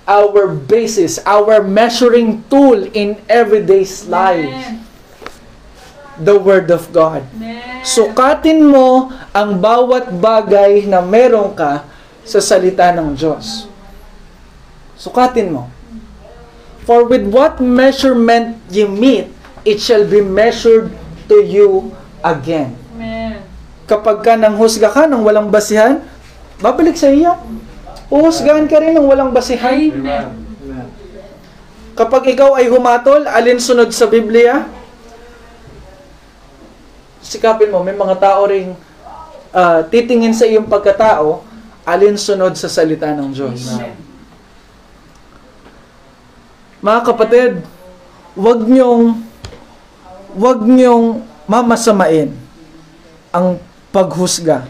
[0.07, 4.83] our basis, our measuring tool in everyday's life, Amen.
[6.21, 7.25] the Word of God.
[7.35, 7.83] Amen.
[7.83, 11.83] Sukatin mo ang bawat bagay na meron ka
[12.21, 13.65] sa salita ng Diyos.
[14.95, 15.65] Sukatin mo.
[16.85, 20.89] For with what measurement ye meet, it shall be measured
[21.29, 21.93] to you
[22.25, 22.73] again.
[22.95, 23.41] Amen.
[23.85, 26.01] Kapag ka nang husga ka ng walang basihan,
[26.61, 27.35] babalik sa iyo.
[28.11, 29.75] Uhusgahan ka rin ng walang basihan.
[29.75, 30.27] Amen.
[31.91, 34.63] Kapag ikaw ay humatol, alinsunod sa Biblia,
[37.21, 38.73] sikapin mo, may mga tao ring
[39.51, 41.43] ah, titingin sa iyong pagkatao,
[41.83, 43.75] alinsunod sa salita ng Diyos.
[43.75, 43.95] Amen.
[46.81, 47.51] Mga kapatid,
[48.33, 49.30] wag niyong
[50.35, 52.31] wag niyong mamasamain
[53.31, 53.59] ang
[53.91, 54.67] paghusga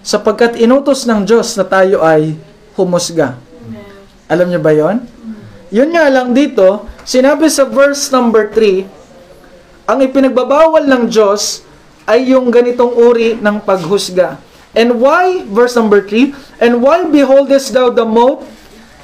[0.00, 2.38] sapagkat inutos ng Diyos na tayo ay
[2.78, 3.36] humusga.
[4.30, 5.04] Alam niyo ba 'yon?
[5.70, 8.86] Yun nga lang dito, sinabi sa verse number 3,
[9.86, 11.62] ang ipinagbabawal ng Diyos
[12.10, 14.42] ay yung ganitong uri ng paghusga.
[14.74, 18.46] And why, verse number 3, And why beholdest thou the mote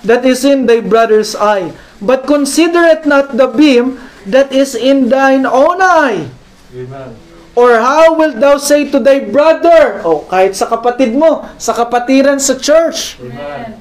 [0.07, 5.47] that is in thy brother's eye, but considereth not the beam that is in thine
[5.47, 6.29] own eye?
[6.75, 7.11] Amen.
[7.57, 12.37] Or how wilt thou say to thy brother, o kahit sa kapatid mo, sa kapatiran
[12.37, 13.81] sa church, Amen.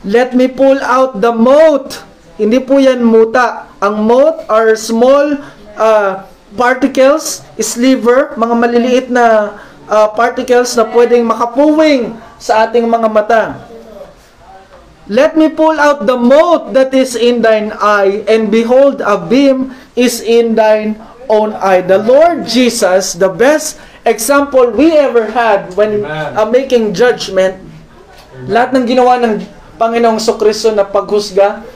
[0.00, 2.00] Let me pull out the mote.
[2.40, 3.68] Hindi po yan muta.
[3.84, 5.36] Ang mote are small
[5.76, 6.24] uh,
[6.56, 13.42] particles, sliver, mga maliliit na uh, particles na pwedeng makapuwing sa ating mga mata.
[15.10, 19.74] Let me pull out the mote that is in thine eye, and behold, a beam
[19.98, 21.82] is in thine own eye.
[21.82, 26.38] The Lord Jesus, the best example we ever had when Amen.
[26.38, 27.58] uh, making judgment,
[28.46, 29.42] lahat ng ginawa ng
[29.82, 31.66] Panginoong Sokristo na paghusga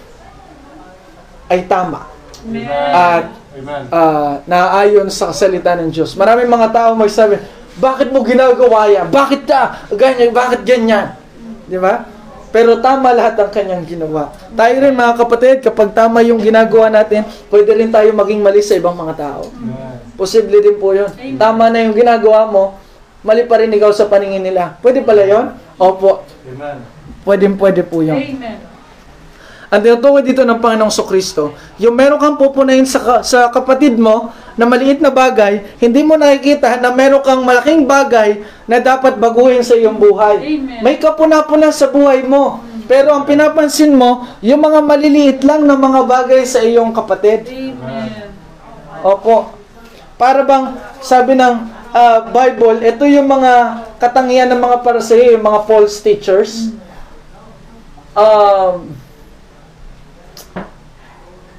[1.51, 2.07] ay tama
[2.47, 2.71] Amen.
[2.95, 3.27] at
[3.59, 3.83] Amen.
[3.91, 6.15] ah, naayon sa salita ng Diyos.
[6.15, 7.43] Maraming mga tao magsabi,
[7.83, 9.11] bakit mo ginagawa yan?
[9.11, 9.83] Bakit ta?
[9.91, 11.19] Ganyan, bakit ganyan?
[11.67, 12.14] Di ba?
[12.55, 14.31] Pero tama lahat ang kanyang ginawa.
[14.55, 18.79] Tayo rin mga kapatid, kapag tama yung ginagawa natin, pwede rin tayo maging mali sa
[18.79, 19.51] ibang mga tao.
[20.15, 21.11] Posible din po yun.
[21.35, 22.79] Tama na yung ginagawa mo,
[23.27, 24.79] mali pa rin ikaw sa paningin nila.
[24.79, 25.51] Pwede pala yun?
[25.83, 26.23] Opo.
[26.47, 26.79] Amen.
[27.27, 28.23] Pwede, pwede po yun.
[28.23, 28.74] Amen.
[29.75, 31.51] Ang tinutukoy dito ng Panginoong Sokristo,
[31.83, 36.79] yung meron kang pupunayin sa, sa kapatid mo na maliit na bagay, hindi mo nakikita
[36.79, 38.39] na meron kang malaking bagay
[38.71, 40.39] na dapat baguhin sa iyong buhay.
[40.39, 40.79] Amen.
[40.79, 42.63] May kapuna-puna sa buhay mo.
[42.87, 47.51] Pero ang pinapansin mo, yung mga maliliit lang na mga bagay sa iyong kapatid.
[47.51, 48.31] Amen.
[49.03, 49.59] Opo.
[50.15, 51.55] Para bang sabi ng
[51.91, 56.71] ah, Bible, ito yung mga katangian ng mga Pariseo, yung mga false teachers.
[58.15, 59.03] Um,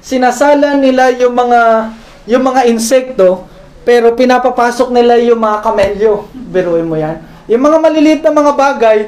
[0.06, 1.90] sinasala nila yung mga
[2.30, 3.50] yung mga insekto
[3.82, 6.30] pero pinapapasok nila yung mga kamelyo.
[6.30, 7.22] Biruin mo yan.
[7.46, 8.98] Yung mga maliliit na mga bagay,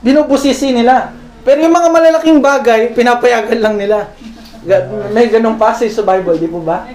[0.00, 1.12] binubusisi nila.
[1.44, 4.08] Pero yung mga malalaking bagay, pinapayagan lang nila.
[5.12, 6.88] May ganong passage sa Bible, di po ba?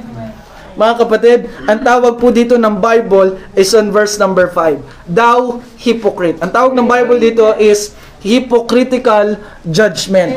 [0.74, 4.82] Mga kapatid, ang tawag po dito ng Bible is on verse number 5.
[5.06, 6.42] Thou hypocrite.
[6.42, 7.94] Ang tawag ng Bible dito is
[8.24, 10.32] hypocritical judgment.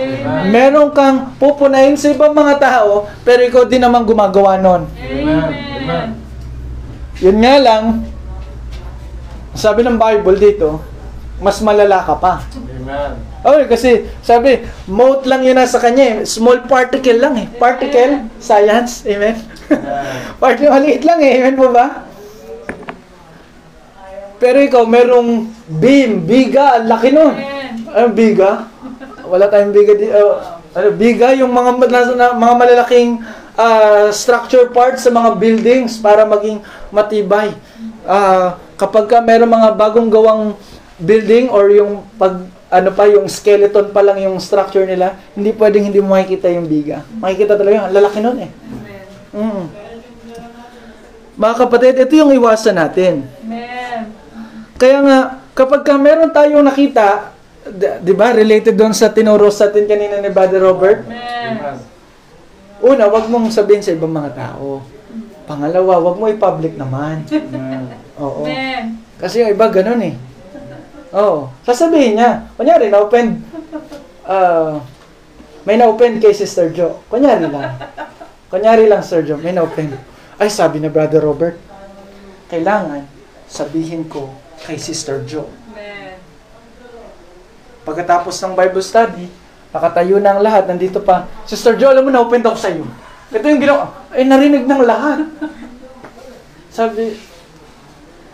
[0.51, 4.91] Meron kang pupunayin sa ibang mga tao, pero ikaw din naman gumagawa nun.
[4.91, 6.19] Amen.
[7.23, 7.85] Yun nga lang,
[9.57, 10.83] sabi ng Bible dito,
[11.41, 12.43] mas malala ka pa.
[12.53, 13.17] Amen.
[13.47, 16.17] Okay, kasi sabi, mote lang yun nasa kanya eh.
[16.27, 17.47] Small particle lang eh.
[17.57, 19.39] Particle, science, amen?
[19.71, 20.35] Amen.
[20.43, 22.05] Particle, maliit lang eh, amen po ba?
[24.37, 27.33] Pero ikaw, merong beam, biga, laki nun.
[27.39, 27.56] Amen.
[27.93, 28.71] Ano biga?
[29.27, 31.71] Wala tayong biga di uh, ano biga yung mga
[32.15, 33.23] na, mga malalaking
[33.57, 36.61] ah, structure parts sa mga buildings para maging
[36.93, 37.51] matibay.
[38.07, 40.55] Ah, kapag ka meron mga bagong gawang
[41.01, 45.87] building or yung pag ano pa yung skeleton pa lang yung structure nila, hindi pwedeng
[45.87, 47.07] hindi mo makikita yung biga.
[47.23, 48.51] Makikita talaga yung lalaki nun eh.
[49.37, 49.65] Mm.
[51.37, 53.29] Mga kapatid, ito yung iwasan natin.
[53.45, 54.09] Amen.
[54.81, 55.19] Kaya nga,
[55.53, 57.36] kapag ka meron tayong nakita,
[57.75, 61.83] di ba, related doon sa tinuro sa atin kanina ni Brother Robert, Amen.
[62.77, 64.85] Una, wag mong sabihin sa ibang mga tao.
[65.49, 67.25] Pangalawa, wag mo i-public naman.
[67.25, 67.89] Amen.
[68.21, 68.45] Oo.
[68.45, 69.01] Amen.
[69.17, 70.15] Kasi yung iba ganun eh.
[71.17, 71.49] Oo.
[71.65, 72.45] Sasabihin niya.
[72.55, 73.41] Kunyari, na-open,
[74.29, 74.77] ah,
[75.65, 77.01] may na-open kay Sister Jo.
[77.09, 77.81] Kunyari lang.
[78.47, 79.91] Kunyari lang, Sir Jo, may na-open.
[80.39, 81.59] Ay, sabi na Brother Robert,
[82.47, 83.03] kailangan
[83.51, 84.31] sabihin ko
[84.63, 85.51] kay Sister Jo.
[87.87, 89.31] Pagkatapos ng Bible study,
[89.71, 92.83] nakatayo na ang lahat, nandito pa, Sister Jo, alam mo, na-open daw sa iyo.
[93.31, 95.23] Ito yung ginawa, eh, narinig ng lahat.
[96.77, 97.15] Sabi,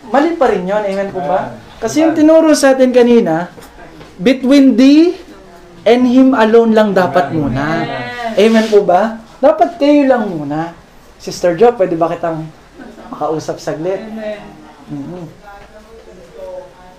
[0.09, 1.53] mali pa rin yun, amen po ba?
[1.77, 3.53] Kasi yung tinuro sa atin kanina,
[4.17, 5.13] between thee
[5.85, 7.85] and him alone lang dapat muna.
[8.33, 8.65] Amen.
[8.71, 9.21] Po ba?
[9.37, 10.73] Dapat kayo lang muna.
[11.19, 12.47] Sister Jo, pwede ba kitang
[13.13, 14.01] makausap saglit?
[14.01, 14.41] Amen.
[14.89, 15.23] Mhm.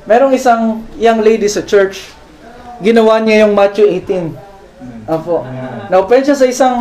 [0.04, 2.12] Merong isang young lady sa church,
[2.82, 4.34] ginawa niya yung Matthew 18.
[5.04, 5.44] Apo.
[5.92, 6.76] Na-open siya sa isang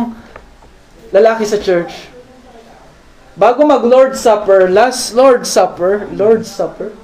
[1.12, 2.10] lalaki sa church.
[3.34, 6.94] Bago mag Lord Supper, last Lord Supper, Lord Supper,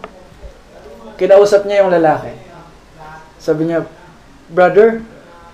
[1.18, 2.32] kinausap niya yung lalaki.
[3.42, 3.82] Sabi niya,
[4.50, 5.02] Brother,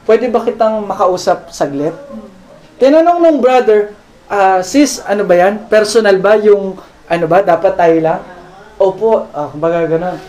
[0.04, 1.96] pwede ba kitang makausap saglit?
[2.76, 3.96] Tinanong nung brother,
[4.28, 5.64] ah, sis, ano ba yan?
[5.72, 6.76] Personal ba yung,
[7.08, 8.20] ano ba, dapat tayo lang?
[8.76, 10.20] Opo, ah, kumbaga ganun.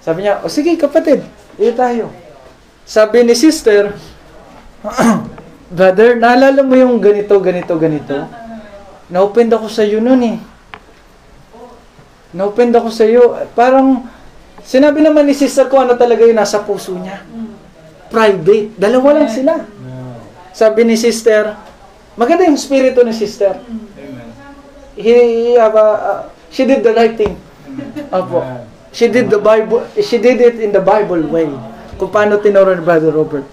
[0.00, 1.20] Sabi niya, o sige kapatid,
[1.60, 2.23] dito tayo.
[2.84, 3.96] Sabi ni sister,
[5.74, 8.28] Brother, naalala mo yung ganito, ganito, ganito?
[9.08, 10.38] Na-open ako sa iyo noon eh.
[12.36, 13.32] Na-open ako sa iyo.
[13.56, 14.04] Parang,
[14.60, 17.24] sinabi naman ni sister ko ano talaga yung nasa puso niya.
[18.12, 18.76] Private.
[18.76, 19.64] Dalawa lang sila.
[20.54, 21.56] Sabi ni sister,
[22.14, 23.58] maganda yung spirito ni sister.
[24.94, 27.34] He, uh, uh, she did the right thing.
[28.14, 28.44] Opo.
[28.94, 31.50] She did the Bible, she did it in the Bible way.
[31.94, 33.46] Kung paano tinuro ni Brother Robert.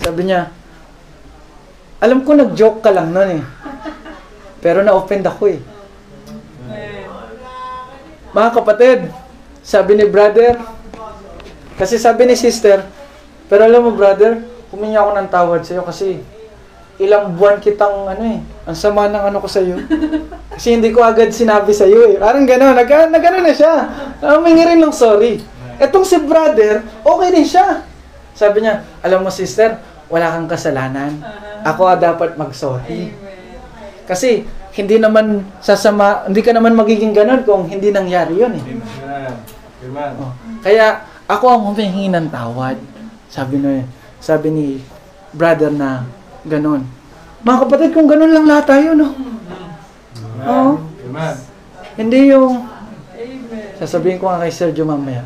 [0.00, 0.48] Sabi niya,
[2.00, 3.44] alam ko nag-joke ka lang nun eh.
[4.64, 5.60] Pero na-offend ako eh.
[8.30, 8.98] Mga kapatid,
[9.60, 10.54] sabi ni brother,
[11.74, 12.86] kasi sabi ni sister,
[13.50, 14.38] pero alam mo brother,
[14.70, 16.22] humingi ako ng tawad sa'yo kasi
[17.00, 18.38] ilang buwan kitang ano eh,
[18.68, 19.80] ang sama ng ano ko sa'yo.
[20.54, 22.14] Kasi hindi ko agad sinabi sa'yo eh.
[22.20, 23.74] Parang gano'n, nag, nag ano na siya.
[24.20, 25.40] Humingi rin ng sorry.
[25.80, 27.88] Etong si brother, okay din siya.
[28.36, 29.80] Sabi niya, alam mo sister,
[30.12, 31.16] wala kang kasalanan.
[31.64, 33.16] Ako ah, dapat mag-sorry.
[34.04, 34.44] Kasi
[34.76, 38.64] hindi naman sasama, hindi ka naman magiging ganun kung hindi nangyari yun eh.
[40.20, 40.32] Oh.
[40.60, 42.76] Kaya ako ang humihingi ng tawad.
[43.32, 43.86] Sabi ni
[44.20, 44.66] sabi ni
[45.32, 46.04] brother na
[46.44, 46.86] ganun.
[47.40, 49.08] Mga kapatid, kung ganun lang lahat tayo, no?
[50.44, 50.72] Oo.
[51.08, 51.36] Amen.
[51.96, 52.64] Hindi yung
[53.16, 53.76] Amen.
[53.80, 55.24] sasabihin ko nga kay Sergio mamaya.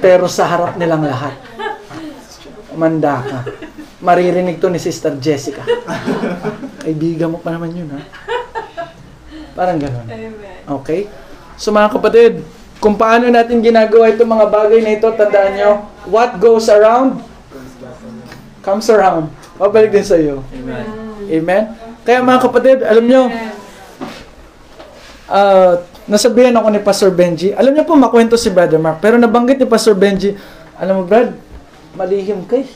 [0.00, 1.36] Pero sa harap nilang lahat.
[2.74, 3.38] Manda ka.
[4.00, 5.60] Maririnig to ni Sister Jessica.
[6.80, 8.00] Kaibigan mo pa naman yun, ha?
[9.52, 10.06] Parang ganun.
[10.08, 10.62] Amen.
[10.80, 11.10] Okay?
[11.60, 12.40] So mga kapatid,
[12.80, 15.72] kung paano natin ginagawa itong mga bagay na ito, tandaan nyo,
[16.08, 17.20] what goes around,
[18.64, 19.28] comes around.
[19.60, 20.40] Babalik din sa iyo.
[20.56, 20.86] Amen.
[21.28, 21.64] Amen?
[22.00, 23.28] Kaya mga kapatid, alam nyo,
[25.28, 29.60] ah, nasabihan ako ni Pastor Benji, alam niyo po, makwento si Brother Mark, pero nabanggit
[29.60, 30.32] ni Pastor Benji,
[30.80, 31.36] alam mo Brad,
[31.92, 32.68] malihim ka eh.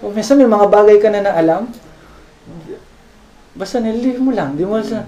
[0.00, 1.68] O minsan may mga bagay ka na na alam,
[3.52, 5.04] basta nililihim mo lang, di mo sa...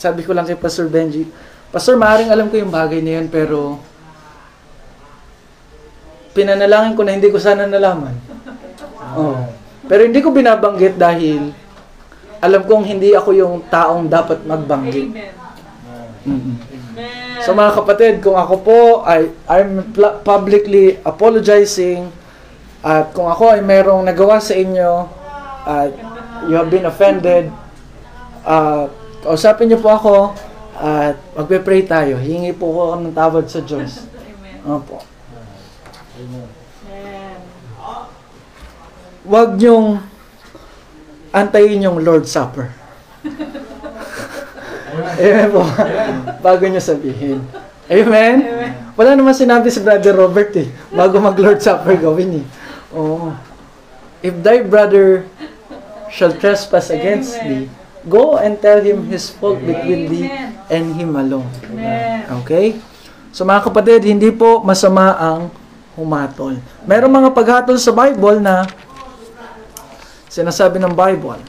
[0.00, 1.28] Sabi ko lang kay Pastor Benji,
[1.74, 3.76] Pastor, maaaring alam ko yung bagay na yun, pero
[6.30, 8.14] pinanalangin ko na hindi ko sana nalaman.
[9.18, 9.59] Oh.
[9.90, 11.50] Pero hindi ko binabanggit dahil
[12.38, 15.10] alam kong hindi ako yung taong dapat magbanggit.
[15.10, 15.34] Amen.
[17.42, 19.90] So mga kapatid, kung ako po ay I'm
[20.22, 22.06] publicly apologizing
[22.86, 25.10] at kung ako ay merong nagawa sa inyo
[25.66, 25.90] at
[26.46, 27.50] you have been offended,
[28.46, 28.86] uh,
[29.26, 30.16] kausapin niyo po ako
[30.78, 32.20] at magpe-pray tayo.
[32.20, 34.06] Hingi po ako ng tawad sa Diyos.
[34.68, 35.09] Opo.
[39.30, 40.02] Huwag niyong
[41.30, 42.74] antayin yung Lord Supper.
[45.22, 45.62] Amen po.
[46.42, 47.38] Bago niyo sabihin.
[47.86, 48.42] Amen?
[48.98, 50.66] Wala naman sinabi si Brother Robert eh.
[50.90, 52.44] Bago mag-Lord Supper gawin eh.
[52.90, 53.30] Oo.
[54.18, 55.22] If thy brother
[56.10, 57.70] shall trespass against thee,
[58.10, 60.26] go and tell him his fault between thee
[60.66, 61.46] and him alone.
[61.70, 62.26] Amen.
[62.42, 62.82] Okay?
[63.30, 65.54] So mga kapatid, hindi po masama ang
[65.94, 66.58] humatol.
[66.82, 68.66] Merong mga paghatol sa Bible na
[70.30, 71.42] sinasabi ng Bible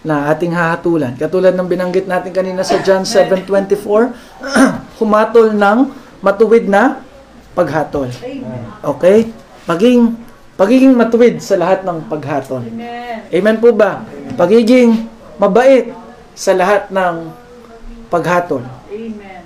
[0.00, 1.12] na ating hahatulan.
[1.20, 3.68] Katulad ng binanggit natin kanina sa John 7.24,
[5.04, 5.78] humatol ng
[6.24, 7.04] matuwid na
[7.52, 8.08] paghatol.
[8.80, 9.28] Okay?
[9.68, 10.16] Paging,
[10.56, 12.64] pagiging matuwid sa lahat ng paghatol.
[12.64, 13.28] Amen.
[13.28, 14.00] Amen po ba?
[14.38, 15.04] Pagiging
[15.36, 15.92] mabait
[16.32, 17.28] sa lahat ng
[18.08, 18.64] paghatol.
[18.88, 19.42] Amen.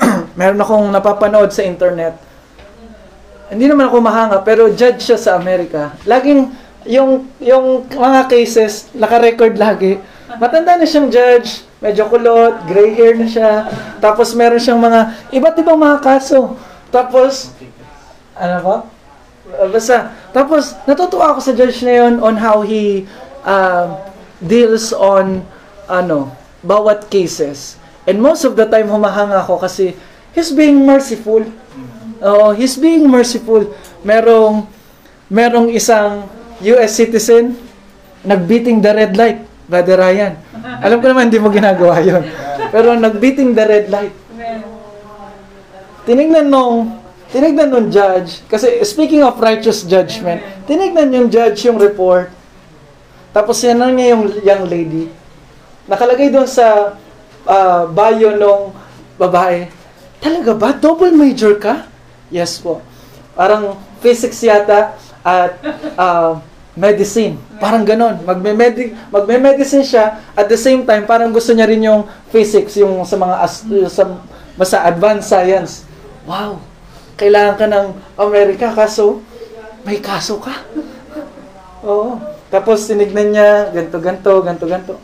[0.38, 2.18] meron akong napapanood sa internet.
[3.52, 5.92] Hindi naman ako mahanga, pero judge siya sa Amerika.
[6.08, 6.48] Laging,
[6.88, 10.00] yung, yung mga cases, naka-record lagi.
[10.40, 13.68] Matanda na siyang judge, medyo kulot, gray hair na siya.
[14.00, 16.56] Tapos meron siyang mga, iba't ibang mga kaso.
[16.88, 17.52] Tapos,
[18.32, 18.76] ano ba?
[19.54, 23.04] Uh, Basta, tapos, natutuwa ako sa judge na yun on how he
[23.44, 24.00] uh,
[24.40, 25.44] deals on,
[25.84, 26.32] ano,
[26.64, 27.76] bawat cases.
[28.08, 29.92] And most of the time, humahanga ako kasi
[30.32, 31.44] he's being merciful.
[32.22, 33.66] Oo, he's being merciful.
[34.04, 34.68] Merong
[35.32, 36.28] merong isang
[36.62, 37.58] US citizen
[38.24, 40.38] nagbeating the red light, Brother Ryan.
[40.80, 42.24] Alam ko naman hindi mo ginagawa 'yon.
[42.72, 44.14] Pero nagbeating the red light.
[46.04, 47.00] Tinignan nung
[47.32, 52.28] tinignan nung judge kasi speaking of righteous judgment, tinignan yung judge yung report.
[53.34, 55.10] Tapos yan niya yung young lady.
[55.90, 56.96] Nakalagay doon sa
[57.44, 58.72] ah, bio nung
[59.18, 59.68] babae.
[60.22, 60.70] Talaga ba?
[60.72, 61.93] Double major ka?
[62.34, 62.82] Yes po.
[63.38, 65.54] Parang physics yata at
[65.94, 66.42] ah,
[66.74, 67.38] medicine.
[67.62, 68.18] Parang ganon.
[68.26, 72.02] Magme-medic, magme-medicine siya at the same time parang gusto niya rin yung
[72.34, 73.62] physics, yung sa mga as-
[73.94, 74.18] sa
[74.58, 75.86] basta advanced science.
[76.26, 76.58] Wow.
[77.14, 77.86] Kailangan ka ng
[78.18, 79.22] Amerika kaso
[79.86, 80.66] may kaso ka.
[81.86, 82.18] Oo.
[82.50, 84.94] Tapos tinignan niya, ganto ganto, ganto ganto.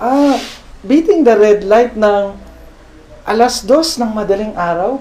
[0.00, 0.40] Ah,
[0.80, 2.32] beating the red light ng
[3.28, 4.96] alas dos ng madaling araw.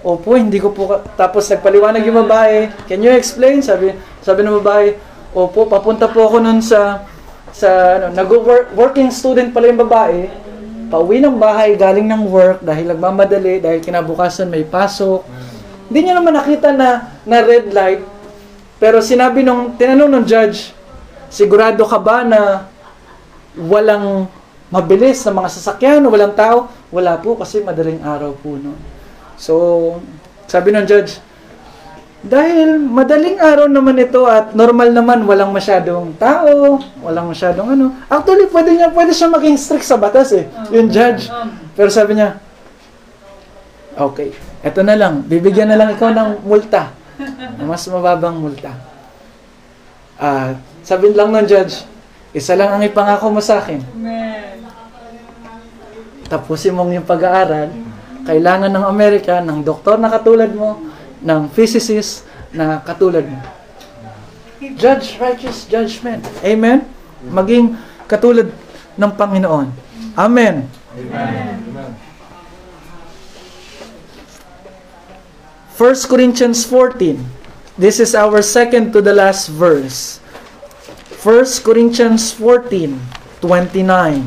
[0.00, 2.72] Opo, hindi ko po tapos nagpaliwanag yung babae.
[2.88, 3.60] Can you explain?
[3.60, 3.92] Sabi
[4.24, 4.96] sabi ng babae,
[5.36, 7.04] Opo, papunta po ako nun sa
[7.52, 10.26] sa ano, nag-work working student pala yung babae.
[10.90, 15.22] Pauwi ng bahay galing ng work dahil nagmamadali dahil kinabukasan may pasok.
[15.86, 18.02] Hindi niya naman nakita na na red light.
[18.80, 20.72] Pero sinabi nung tinanong ng judge,
[21.28, 22.66] sigurado ka ba na
[23.54, 24.26] walang
[24.72, 26.72] mabilis na mga sasakyan, walang tao?
[26.88, 28.74] Wala po kasi madaling araw po no.
[29.40, 29.96] So,
[30.44, 31.16] sabi ng judge,
[32.20, 37.96] dahil madaling araw naman ito at normal naman walang masyadong tao, walang masyadong ano.
[38.12, 41.32] Actually, pwede niya pwede siya maging strict sa batas eh, yung judge.
[41.72, 42.36] Pero sabi niya,
[43.96, 46.92] okay, eto na lang, bibigyan na lang ikaw ng multa.
[47.64, 48.76] Mas mababang multa.
[50.20, 50.52] Ah,
[50.84, 51.88] sabi lang ng judge,
[52.36, 53.80] isa lang ang ipangako mo sa akin.
[56.28, 57.89] Tapusin mong yung pag-aaral.
[58.30, 60.78] Kailangan ng Amerika ng doktor na katulad mo,
[61.18, 62.22] ng physicist
[62.54, 63.42] na katulad mo.
[64.78, 66.22] Judge righteous judgment.
[66.46, 66.86] Amen?
[67.26, 67.74] Maging
[68.06, 68.54] katulad
[68.94, 69.74] ng Panginoon.
[70.14, 70.70] Amen.
[70.94, 71.58] Amen.
[75.74, 77.18] 1 Corinthians 14.
[77.74, 80.22] This is our second to the last verse.
[81.18, 82.94] 1 Corinthians 14,
[83.42, 84.22] 29.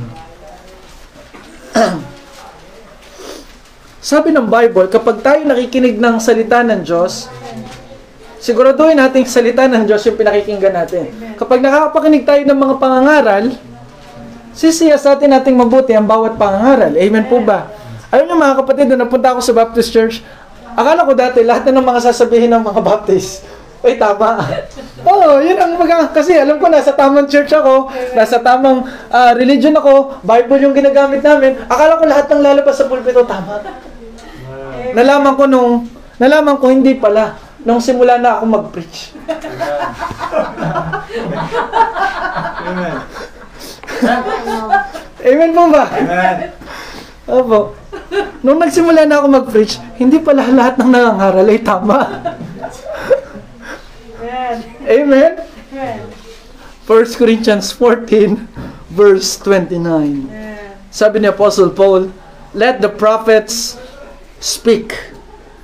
[4.04, 7.32] Sabi ng Bible, kapag tayo nakikinig ng salita ng Diyos,
[8.36, 11.08] siguraduhin natin salita ng Diyos yung pinakikinggan natin.
[11.39, 13.56] Kapag nakakapakinig tayo ng mga pangangaral,
[14.51, 16.91] sisiyasatin nating mabuti ang bawat pangangaral.
[16.99, 17.72] Amen po ba?
[18.12, 20.20] Alam niyo mga kapatid, nung napunta ako sa Baptist Church,
[20.76, 23.47] akala ko dati lahat na ng mga sasabihin ng mga Baptist,
[23.88, 24.43] ay tama.
[25.16, 27.88] Oo, yun ang mga, kasi alam ko nasa tamang church ako,
[28.20, 32.91] nasa tamang ah, religion ako, Bible yung ginagamit namin, akala ko lahat ng lalabas sa
[32.91, 33.64] pulpito tama.
[34.94, 35.89] Nalaman ko nung,
[36.22, 37.34] nalaman ko hindi pala,
[37.66, 39.18] nung simula na ako mag-preach.
[42.64, 42.96] Amen.
[45.24, 45.84] Amen po ba?
[45.89, 46.38] Amen.
[47.26, 47.60] Opo.
[48.44, 52.00] Nung nagsimula na ako mag-preach, hindi pala lahat ng nangangaral ay tama.
[54.20, 54.56] Amen.
[54.84, 55.32] Amen?
[55.74, 55.99] Amen.
[56.84, 58.44] 1 Corinthians 14,
[58.91, 59.80] verse 29.
[59.80, 60.76] Amen.
[60.91, 62.11] Sabi ni Apostle Paul,
[62.53, 63.82] Let the prophets
[64.44, 65.15] speak.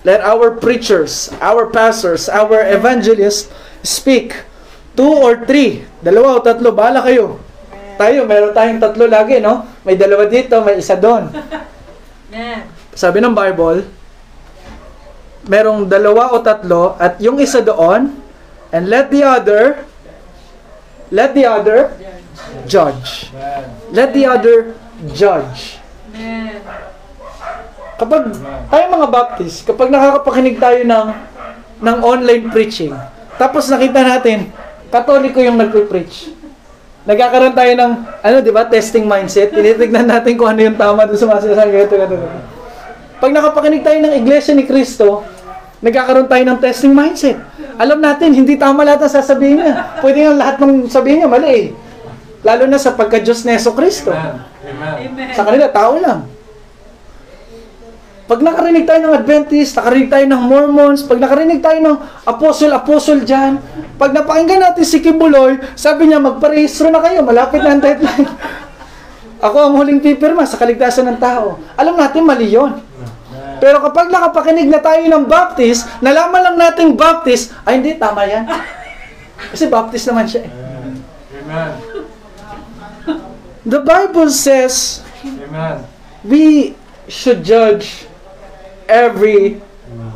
[0.08, 3.52] Let our preachers, our pastors, our evangelists
[3.84, 4.48] speak.
[4.96, 5.84] Two or three.
[6.00, 7.44] Dalawa o tatlo, bahala kayo.
[8.00, 9.68] Tayo, meron tayong tatlo lagi, no?
[9.84, 11.28] May dalawa dito, may isa doon.
[12.96, 13.84] Sabi ng Bible,
[15.52, 18.16] merong dalawa o tatlo at yung isa doon,
[18.72, 19.84] and let the other,
[21.12, 21.92] let the other
[22.64, 23.28] judge.
[23.92, 24.80] Let the other
[25.12, 25.84] judge.
[26.16, 26.49] Amen.
[28.00, 28.32] Kapag
[28.72, 31.08] tayo mga Baptist, kapag nakakapakinig tayo ng
[31.84, 32.96] ng online preaching,
[33.36, 34.52] tapos nakita natin,
[34.88, 36.32] katoliko yung nagpe-preach.
[37.08, 39.56] Nagkakaroon tayo ng, ano, di ba, testing mindset.
[39.56, 41.70] Tinitignan natin kung ano yung tama doon sa mga sinasabi.
[41.72, 42.48] Ganito, ganito, ganito.
[43.20, 45.24] Pag nakapakinig tayo ng Iglesia ni Cristo,
[45.80, 47.40] nagkakaroon tayo ng testing mindset.
[47.80, 50.04] Alam natin, hindi tama lahat ang sasabihin niya.
[50.04, 51.66] Pwede nga lahat ng sabihin niya, mali eh.
[52.44, 54.12] Lalo na sa pagka-Diyos ni Yeso Cristo.
[54.12, 54.40] Amen.
[54.68, 54.96] Amen.
[55.16, 55.36] Amen.
[55.36, 56.39] Sa kanila, tao lang.
[58.30, 61.98] Pag nakarinig tayo ng Adventist, nakarinig tayo ng Mormons, pag nakarinig tayo ng
[62.30, 63.58] Apostle-Apostle dyan,
[63.98, 68.30] pag napakinggan natin si Kibuloy, sabi niya, magparehistro na kayo, malapit na ang deadline.
[69.50, 71.58] Ako ang huling pipirma sa kaligtasan ng tao.
[71.74, 72.78] Alam natin, mali yun.
[73.58, 78.46] Pero kapag nakapakinig na tayo ng Baptist, nalaman lang nating Baptist, ay hindi, tama yan.
[79.58, 80.52] Kasi Baptist naman siya eh.
[81.34, 81.72] Amen.
[83.66, 85.82] The Bible says, Amen.
[86.22, 86.78] we
[87.10, 88.09] should judge
[88.90, 89.62] every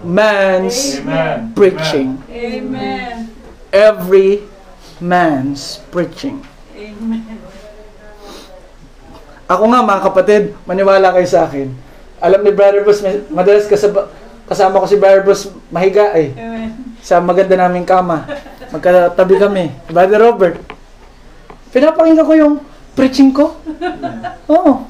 [0.02, 1.54] man's Amen.
[1.54, 2.18] preaching.
[2.28, 3.30] Amen.
[3.70, 4.44] Every
[4.98, 6.42] man's preaching.
[6.74, 7.38] Amen.
[9.46, 11.70] Ako nga mga kapatid, maniwala kayo sa akin.
[12.18, 14.10] Alam ni Brother Bruce, may- madalas kasaba,
[14.50, 16.34] kasama ko si Brother Bruce mahiga eh.
[16.34, 16.98] Amen.
[17.04, 18.26] Sa maganda naming kama.
[18.74, 19.66] Magkatabi kami.
[19.86, 20.58] Brother Robert,
[21.70, 22.56] pinapakinggan ko yung
[22.98, 23.54] preaching ko.
[24.54, 24.90] Oo.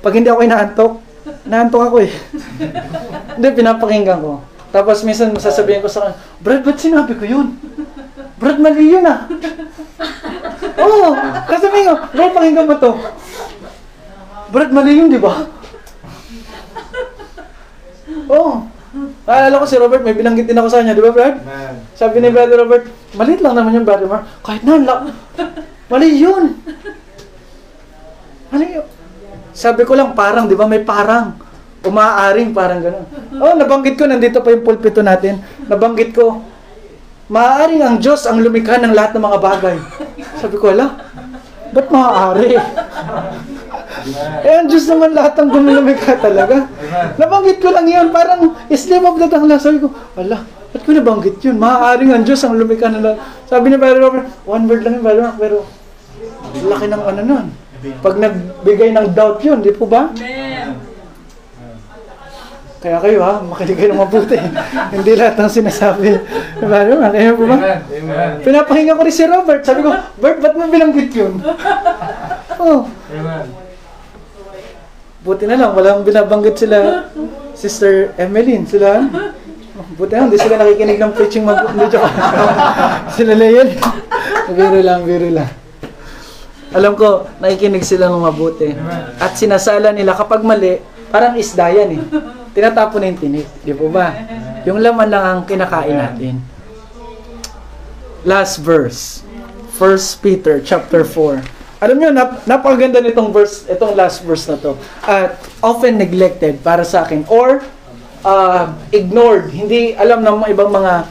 [0.00, 0.92] Pag hindi ako inaantok,
[1.48, 2.12] naantok ako eh.
[3.36, 4.44] hindi, pinapakinggan ko.
[4.70, 7.58] Tapos minsan masasabihin ko sa kanya, Brad, ba't sinabi ko yun?
[8.38, 9.26] Brad, mali yun ah.
[10.80, 11.08] Oo,
[11.50, 12.92] kasabihin ko, Brad, pakinggan mo to.
[14.50, 15.46] Brad, mali yun, di ba?
[18.30, 18.52] Oo.
[19.26, 21.38] Naalala ko si Robert, may binanggit din ako sa kanya, di ba Brad?
[21.46, 21.74] Amen.
[21.94, 22.84] Sabi ni Brother Robert,
[23.14, 24.26] malit lang naman yung Brother Mark.
[24.42, 25.06] Kahit na, la-
[25.86, 26.58] mali yun.
[28.50, 28.86] Mali yun.
[29.60, 31.36] Sabi ko lang, parang, di ba may parang.
[31.84, 33.04] Umaaring, parang gano'n.
[33.40, 35.44] Oh, nabanggit ko, nandito pa yung pulpito natin.
[35.68, 36.40] Nabanggit ko,
[37.28, 39.76] maaaring ang Diyos ang lumikha ng lahat ng mga bagay.
[40.40, 40.96] Sabi ko, ala,
[41.76, 42.56] ba't maaari?
[44.44, 46.68] Eh, ang Diyos naman lahat ang gumulumikha talaga.
[47.20, 49.60] Nabanggit ko lang yun, parang slim of the tongue lang.
[49.60, 50.40] Sabi ko, ala,
[50.72, 51.60] ba't ko nabanggit yun?
[51.60, 53.20] Maaaring ang Diyos ang lumikha ng lahat.
[53.44, 55.68] Sabi ni Brother Robert, one word lang yun, Brother Mark, pero
[56.60, 57.48] laki ng ano nun.
[57.80, 60.12] Pag nagbigay ng doubt yun, di po ba?
[60.12, 60.90] Amen.
[62.80, 64.40] Kaya kayo ha, makinig kayo ng mabuti.
[64.96, 66.16] Hindi lahat ng sinasabi.
[66.64, 67.56] Brother Mark, kaya po ba?
[67.60, 68.30] Amen.
[68.40, 69.60] Pinapahinga ko rin si Robert.
[69.64, 71.34] Sabi ko, Bert, ba't mo binanggit yun?
[72.60, 73.56] Oh, Amen.
[75.24, 77.08] buti na lang, walang binabanggit sila
[77.56, 79.00] Sister Emeline, sila.
[79.96, 81.64] Buti na, hindi sila nakikinig ng preaching mag...
[81.72, 82.04] Hindi, joke.
[83.16, 83.68] sila Leon.
[84.52, 85.59] biro lang, biro lang.
[86.70, 88.70] Alam ko, nakikinig sila ng mabuti.
[89.18, 90.78] At sinasala nila kapag mali,
[91.10, 92.02] parang isda yan eh.
[92.54, 93.48] Tinatapon na yung tinik.
[93.66, 94.14] Di po ba?
[94.66, 96.34] Yung laman lang ang kinakain natin.
[98.22, 99.26] Last verse.
[99.74, 101.40] 1 Peter chapter 4.
[101.80, 104.76] Alam niyo, nap napakaganda nitong verse, itong last verse na to.
[105.00, 107.64] At often neglected para sa akin or
[108.20, 111.08] uh, ignored, hindi alam ng ibang mga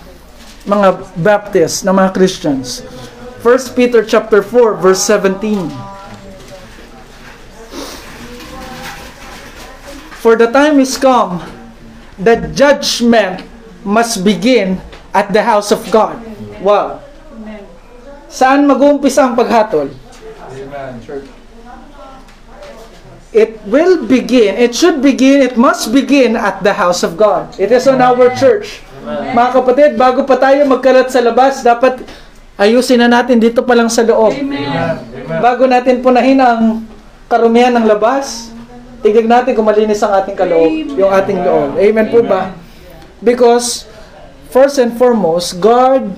[0.69, 0.87] mga
[1.17, 2.85] Baptists, ng mga Christians.
[3.39, 5.71] 1 Peter chapter 4 verse 17.
[10.19, 11.39] For the time is come
[12.19, 13.47] that judgment
[13.87, 14.83] must begin
[15.15, 16.19] at the house of God.
[16.59, 16.99] Wow.
[18.27, 19.89] Saan mag-uumpisa ang paghatol?
[23.31, 27.55] It will begin, it should begin, it must begin at the house of God.
[27.55, 28.83] It is on our church.
[29.07, 32.03] Mga kapatid, bago pa tayo magkalat sa labas, dapat
[32.59, 34.35] ayusin na natin dito pa lang sa loob.
[34.35, 34.67] Amen.
[34.67, 35.39] Amen.
[35.39, 36.83] Bago natin punahin ang
[37.31, 38.51] karumihan ng labas,
[38.99, 40.67] tignan natin kung malinis ang ating kaloob,
[40.99, 41.79] yung ating loob.
[41.79, 42.51] Amen po ba?
[43.23, 43.87] Because,
[44.51, 46.11] first and foremost, God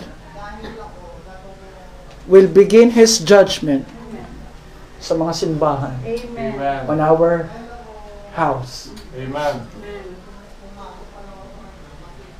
[2.25, 3.85] will begin His judgment
[5.01, 6.57] sa mga simbahan Amen.
[6.57, 6.81] Amen.
[6.89, 7.49] on our
[8.33, 8.93] house.
[9.17, 9.65] Amen.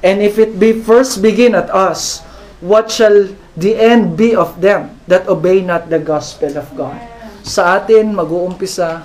[0.02, 2.26] And if it be first begin at us,
[2.61, 6.98] what shall the end be of them that obey not the gospel of God?
[7.41, 9.03] Sa atin mag-uumpisa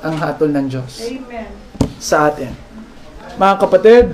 [0.00, 1.00] ang hatol ng Diyos.
[1.04, 1.48] Amen.
[2.00, 2.52] Sa atin.
[3.36, 4.04] Mga kapatid,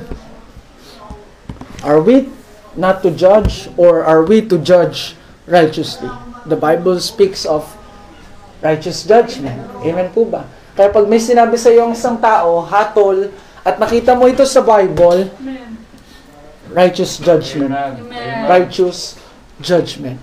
[1.82, 2.30] are we
[2.78, 6.10] not to judge or are we to judge righteously?
[6.46, 7.66] The Bible speaks of
[8.62, 9.58] righteous judgment.
[9.82, 10.46] Amen po ba?
[10.76, 13.32] Kaya pag may sinabi sa iyo ang isang tao, hatol,
[13.66, 15.74] at nakita mo ito sa Bible, Amen.
[16.70, 17.72] righteous judgment.
[17.72, 18.46] Amen.
[18.46, 19.18] Righteous
[19.60, 20.20] judgment.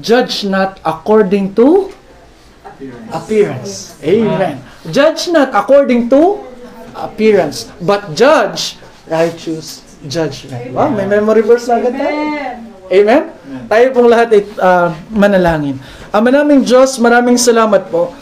[0.00, 1.92] Judge not according to
[3.14, 3.94] appearance.
[4.02, 4.58] Amen.
[4.90, 6.42] Judge not according to
[6.94, 8.76] appearance, but judge
[9.06, 10.74] righteous judgment.
[10.74, 12.10] Wow, may memory verse na agad tayo.
[12.10, 12.54] Amen.
[12.92, 13.22] Amen?
[13.64, 15.80] Tayo pong lahat ay ah, manalangin.
[16.12, 18.12] Ama naming Diyos, maraming salamat po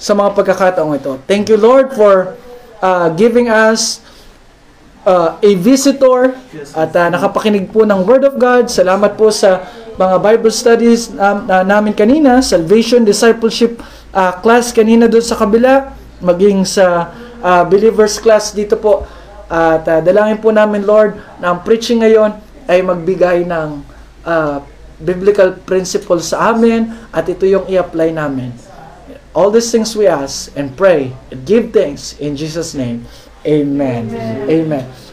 [0.00, 1.20] sa mga pagkakataong ito.
[1.28, 2.38] Thank you Lord for
[2.80, 4.00] ah, giving us
[5.04, 6.34] uh, a visitor
[6.74, 8.66] at uh, nakapakinig po ng Word of God.
[8.72, 9.66] Salamat po sa
[9.98, 13.82] mga Bible studies um, na namin kanina, Salvation, Discipleship
[14.14, 15.92] uh, class kanina doon sa kabila,
[16.22, 17.10] maging sa
[17.42, 19.04] uh, Believers class dito po.
[19.48, 22.36] At uh, dalangin po namin Lord na ang preaching ngayon
[22.68, 23.80] ay magbigay ng
[24.28, 24.60] uh,
[25.00, 28.52] biblical principles sa amin at ito yung i-apply namin.
[29.32, 33.06] All these things we ask and pray and give thanks in Jesus' name.
[33.48, 34.50] Amen.
[34.50, 34.98] Amen.